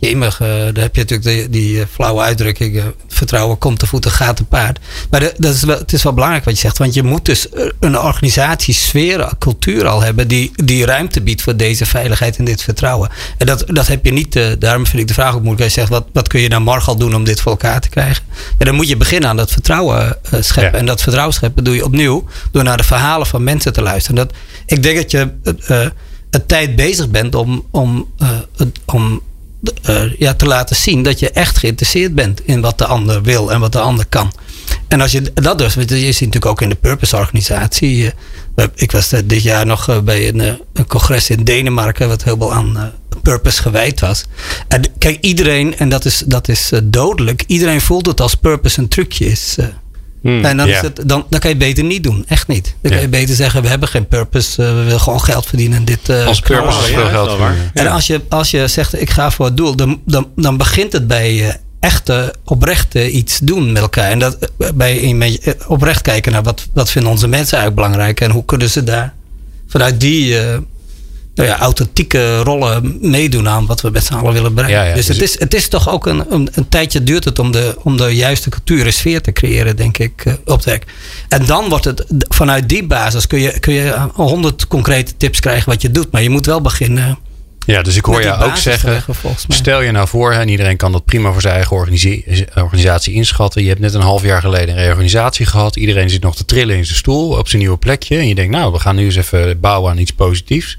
[0.00, 2.76] jemig, eh, daar heb je natuurlijk die, die eh, flauwe uitdrukking.
[2.76, 4.78] eh, vertrouwen komt te voeten, gaat te paard.
[5.10, 6.78] Maar de- dat is wel, het is wel belangrijk wat je zegt.
[6.78, 7.46] Want je moet dus
[7.80, 10.28] een organisatiesfeer, cultuur al hebben.
[10.28, 13.10] Die, die ruimte biedt voor deze veiligheid en dit vertrouwen.
[13.38, 14.40] En dat, dat heb je niet.
[14.58, 15.62] daarom vind ik de vraag ook moeilijk.
[15.62, 17.80] Als je zegt, wat, wat kun je nou morgen al doen om dit voor elkaar
[17.80, 18.24] te krijgen?
[18.58, 20.72] Ja, dan moet je beginnen aan dat vertrouwen scheppen.
[20.72, 20.78] Ja.
[20.78, 24.16] En dat vertrouwen scheppen doe je opnieuw door naar de verhalen van mensen te luisteren.
[24.16, 24.32] Dat,
[24.66, 25.32] ik denk dat je
[26.30, 28.08] een tijd bezig bent om, om,
[28.56, 29.20] het- om
[30.18, 33.60] ja, te laten zien dat je echt geïnteresseerd bent in wat de ander wil en
[33.60, 34.32] wat de ander kan.
[34.88, 38.06] En als je dat dus, je ziet natuurlijk ook in de Purpose organisatie.
[38.06, 38.12] eh,
[38.54, 42.24] we- ik was eh, dit jaar nog eh, bij een, eh, congres in Denemarken, wat
[42.24, 42.82] helemaal aan eh,
[43.22, 44.24] Purpose gewijd was.
[44.68, 48.80] En kijk, iedereen, en dat is, dat is eh, dodelijk, iedereen voelt het als Purpose
[48.80, 49.56] een trucje is.
[50.28, 50.44] Hmm.
[50.44, 52.24] En dan, is het, dan, dan kan je het beter niet doen.
[52.28, 52.74] Echt niet.
[52.80, 54.62] Dan kan je beter zeggen, we hebben geen purpose.
[54.62, 55.78] eh, we willen gewoon geld verdienen.
[55.78, 57.70] En dit, eh, Als purpose ja, veel geld verdienen.
[57.74, 60.92] en als je, als je zegt, ik ga voor het doel, dan, dan, dan begint
[60.92, 64.10] het bij eh, echte, oprechte iets doen met elkaar.
[64.10, 64.38] En dat
[64.74, 68.44] bij een beetje oprecht kijken naar wat, wat vinden onze mensen eigenlijk belangrijk en hoe
[68.44, 69.14] kunnen ze daar
[69.66, 70.36] vanuit die,
[71.38, 74.82] nou ja, authentieke rollen meedoen aan wat we met z'n allen willen bereiken.
[74.82, 77.24] Ja, ja, dus dus het, is, het is toch ook een, een, een tijdje duurt
[77.24, 80.62] het om de, om de juiste cultuur en sfeer te creëren, denk ik, eh, op
[80.62, 80.80] de
[81.28, 85.70] En dan wordt het, vanuit die basis kun je, kun je honderd concrete tips krijgen
[85.70, 86.10] wat je doet.
[86.10, 87.18] Maar je moet wel beginnen
[87.66, 88.90] Ja, dus ik hoor jou ook zeggen.
[88.90, 89.14] leggen.
[89.48, 93.62] Stel je nou voor, en iedereen kan dat prima voor zijn eigen organisatie, organisatie inschatten.
[93.62, 95.76] Je hebt net een half jaar geleden een reorganisatie gehad.
[95.76, 98.18] Iedereen zit nog te trillen in zijn stoel op zijn nieuwe plekje.
[98.18, 100.78] En je denkt, nou, we gaan nu eens even bouwen aan iets positiefs.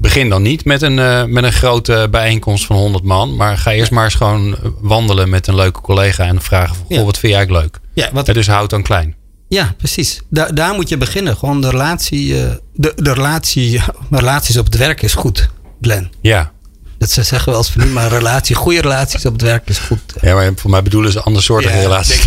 [0.00, 3.36] Begin dan niet met een, eh, met een grote bijeenkomst van 100 man.
[3.36, 7.04] Maar ga eerst maar eens gewoon wandelen met een leuke collega en vragen: van, Ja.
[7.04, 7.82] wat vind jij eigenlijk leuk?
[7.94, 9.14] Ja, wat, dus houd dan klein.
[9.48, 10.20] Ja, precies.
[10.28, 11.36] Daar, daar moet je beginnen.
[11.36, 13.80] Gewoon de relatie, eh, de, de relatie,
[14.10, 15.48] relaties op het werk is goed,
[15.80, 16.10] Glenn.
[16.20, 16.52] Ja.
[17.00, 19.78] Dat ze zeggen wel eens van niet, maar relatie, goede relaties op het werk is
[19.78, 19.98] goed.
[20.20, 22.24] ja, maar voor mij bedoelen ze andere soorten Ja, relaties.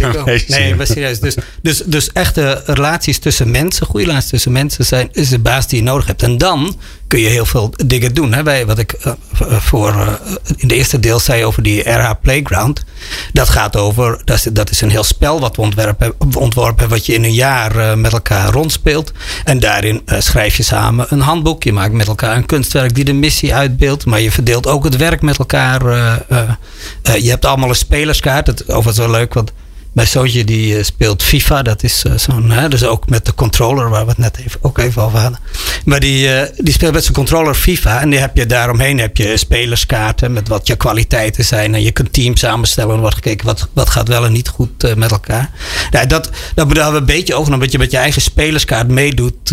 [0.48, 1.20] Nee, maar serieus.
[1.20, 5.68] Dus, dus, dus echte relaties tussen mensen, goede relaties tussen mensen zijn, is de baas
[5.68, 6.24] die je nodig hebt.
[6.24, 8.34] En dan kun je heel veel dingen doen.
[8.34, 8.44] Hè.
[8.44, 9.14] Wij, wat ik eh,
[9.60, 10.14] voor, eh,
[10.56, 12.84] in de eerste deel zei over die RH Playground.
[13.34, 17.06] Dat gaat over, dat is, dat is een heel spel wat we ontwerpen, ontworpen wat
[17.06, 19.12] je in een jaar eh, met elkaar rondspeelt.
[19.44, 21.64] En daarin eh, schrijf je samen een handboek.
[21.64, 24.06] Je maakt met elkaar een kunstwerk die de missie uitbeeldt.
[24.06, 25.86] Maar je verdeelt ook het werk met elkaar.
[26.28, 28.48] eh, je hebt allemaal een spelerskaart.
[28.48, 29.52] Het, overigens wel leuk, want
[29.94, 31.62] mijn zoontje die eh, speelt FIFA.
[31.62, 34.78] Dat is eh, zo'n, dus ook met de controller waar we het net even, ook
[34.78, 35.40] even over hadden.
[35.86, 38.02] Maar die, eh, die speelt met zijn controller FIFA.
[38.02, 41.76] En die heb je daaromheen heb je spelerskaarten met wat je kwaliteiten zijn.
[41.76, 44.96] En je kunt teams samenstellen en wordt gekeken wat, wat gaat wel en niet goed
[44.96, 45.52] met elkaar.
[45.92, 49.52] Nou, dat, dat moeten we een beetje over, omdat je met je eigen spelerskaart meedoet.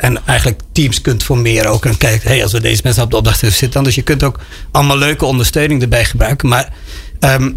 [0.00, 1.84] en eigenlijk teams kunt formeren ook.
[1.84, 3.84] En kijkt, hey, als we deze mensen op de opdracht zitten dan.
[3.84, 4.38] Dus je kunt ook
[4.70, 6.48] allemaal leuke ondersteuning erbij gebruiken.
[6.48, 6.72] Maar
[7.20, 7.52] Ehm,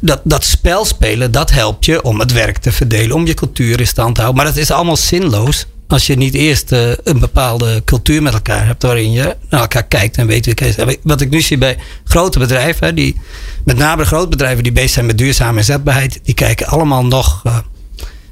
[0.00, 3.80] dat, dat spel spelen, dat helpt je om het werk te verdelen, om je cultuur
[3.80, 4.42] in stand te houden.
[4.42, 8.66] Maar dat is allemaal zinloos als je niet eerst eh, een bepaalde cultuur met elkaar
[8.66, 10.98] hebt waarin je naar elkaar kijkt en weet wie.
[11.02, 13.20] Wat ik nu zie bij grote bedrijven, die,
[13.64, 17.58] met name grote bedrijven die bezig zijn met duurzame inzetbaarheid, die kijken allemaal nog eh,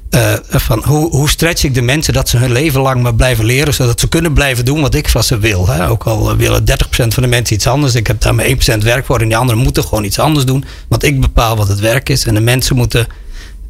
[0.09, 3.45] eh, van hoe, hoe stretch ik de mensen dat ze hun leven lang maar blijven
[3.45, 5.67] leren, zodat ze kunnen blijven doen wat ik van ze wil.
[5.67, 5.89] Hè?
[5.89, 7.95] Ook al willen 30% van de mensen iets anders.
[7.95, 10.65] Ik heb daar maar 1% werk voor en die anderen moeten gewoon iets anders doen.
[10.87, 13.07] Want ik bepaal wat het werk is en de mensen moeten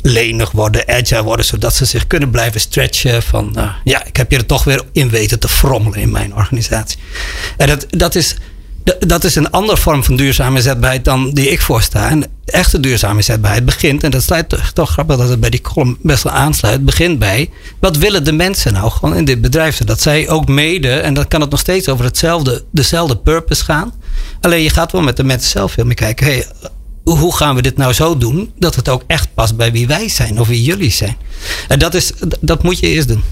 [0.01, 4.31] lenig worden, agile worden, zodat ze zich kunnen blijven stretchen van nou, ja, ik heb
[4.31, 6.99] je er toch weer in weten te frommelen in mijn organisatie.
[7.57, 8.35] En dat, dat is
[8.99, 12.09] dat is een andere vorm van duurzame inzetbaarheid dan die ik voorsta.
[12.09, 15.97] En echte duurzame inzetbaarheid begint, en dat sluit toch, grappig dat het bij die column
[16.01, 17.49] best wel aansluit, begint bij
[17.79, 21.27] wat willen de mensen nou gewoon in dit bedrijf, zodat zij ook mede, en dan
[21.27, 23.93] kan het nog steeds over hetzelfde, dezelfde purpose gaan.
[24.41, 26.45] Alleen je gaat wel met de mensen zelf veel meer kijken, hey,
[27.03, 30.09] hoe gaan we dit nou zo doen dat het ook echt past bij wie wij
[30.09, 31.17] zijn of wie jullie zijn.
[31.67, 33.23] En dat, is, dat moet je eerst doen.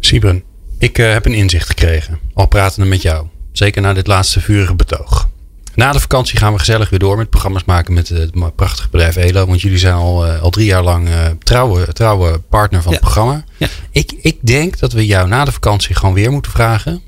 [0.00, 0.42] Siebren,
[0.78, 2.18] ik eh, heb een inzicht gekregen.
[2.34, 3.26] Al pratende met jou.
[3.58, 5.28] Zeker na dit laatste vurige betoog.
[5.74, 9.16] Na de vakantie gaan we gezellig weer door met programma's maken met het prachtige bedrijf
[9.16, 9.46] Elo.
[9.46, 13.00] Want jullie zijn al, eh, al drie jaar lang eh, trouwe, trouwe partner van het
[13.00, 13.44] programma.
[13.56, 13.68] Ja.
[13.90, 17.02] Ik, ik denk dat we jou na de vakantie gewoon weer moeten vragen.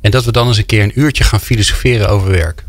[0.00, 2.64] En dat we dan eens een keer een uurtje gaan filosoferen over werk.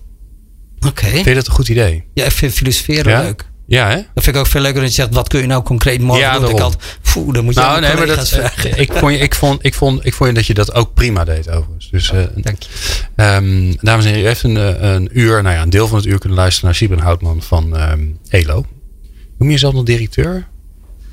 [0.87, 1.05] Oké.
[1.07, 2.03] Vind je dat een goed idee?
[2.13, 3.21] Ja, ik vind filosoferen Ja?
[3.21, 3.45] leuk.
[3.69, 3.95] Ja, hè?
[3.95, 6.25] Dat vind ik ook veel leuker dan je zegt, wat kun je nou concreet morgen
[6.25, 6.55] Ja, doen?
[6.55, 6.79] Dat ik
[7.13, 8.77] poeh, dan moet je Nou, nee, maar dat, vragen.
[8.81, 11.49] ik, vond, je- ik, vond, ik, vond, ik vond dat je dat ook prima deed
[11.49, 11.89] overigens.
[11.91, 12.69] Dus, eh, Dank je.
[13.15, 15.97] Ehm, dames en heren, u heeft een, eh, een uur, nou ja, een deel van
[15.97, 18.65] het uur kunnen luisteren naar Sieben Houtman van ehm, ELO.
[19.37, 20.47] Noem je jezelf nog directeur?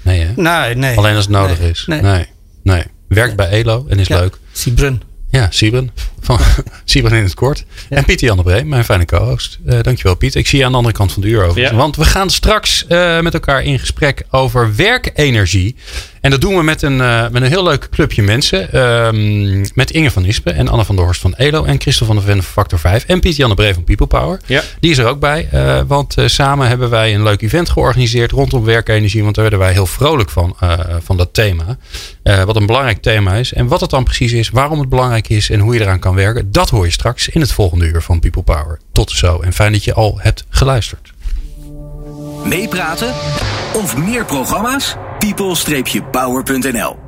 [0.02, 0.32] Nee, hè?
[0.36, 0.96] Nee, nee.
[0.96, 1.84] Alleen als het nodig Nee, is.
[1.86, 2.00] Nee.
[2.00, 2.26] Nee.
[2.62, 2.82] nee.
[3.08, 4.18] Werkt bij ELO en is Ja.
[4.18, 4.38] leuk.
[4.52, 5.02] Siebren.
[5.34, 5.90] Ja, Sieben.
[6.20, 6.38] Van
[6.84, 7.64] Sieben in het kort.
[7.88, 9.58] En Pieter Jan de Bree, mijn fijne co-host.
[9.66, 10.34] Eh, dankjewel Piet.
[10.34, 11.58] Ik zie je aan de andere kant van de uur.
[11.58, 11.74] Ja.
[11.74, 15.76] Want we gaan straks eh, met elkaar in gesprek over werkenergie.
[16.24, 18.72] En dat doen we met een, eh, met een heel leuk clubje mensen.
[18.72, 21.64] Ehm, met Inge van Ispen en Anne van der Horst van ELO.
[21.64, 23.04] En Christel van der Ven van Factor 5.
[23.04, 24.40] En Pieter Jan de Bree van People Power.
[24.46, 24.62] Ja.
[24.80, 25.48] Die is er ook bij.
[25.50, 29.22] eh, want eh, samen hebben wij een leuk event georganiseerd rondom werkenergie.
[29.22, 31.76] Want daar werden wij heel vrolijk van, eh, van dat thema.
[32.22, 33.52] Eh, wat een belangrijk thema is.
[33.52, 36.14] En wat het dan precies is, waarom het belangrijk is en hoe je eraan kan
[36.14, 36.52] werken.
[36.52, 38.78] Dat hoor je straks in het volgende uur van People Power.
[38.92, 39.40] Tot zo.
[39.40, 41.12] En fijn dat je al hebt geluisterd.
[42.44, 43.12] Meepraten
[43.72, 44.96] of meer programma's?
[45.24, 47.03] people-power.nl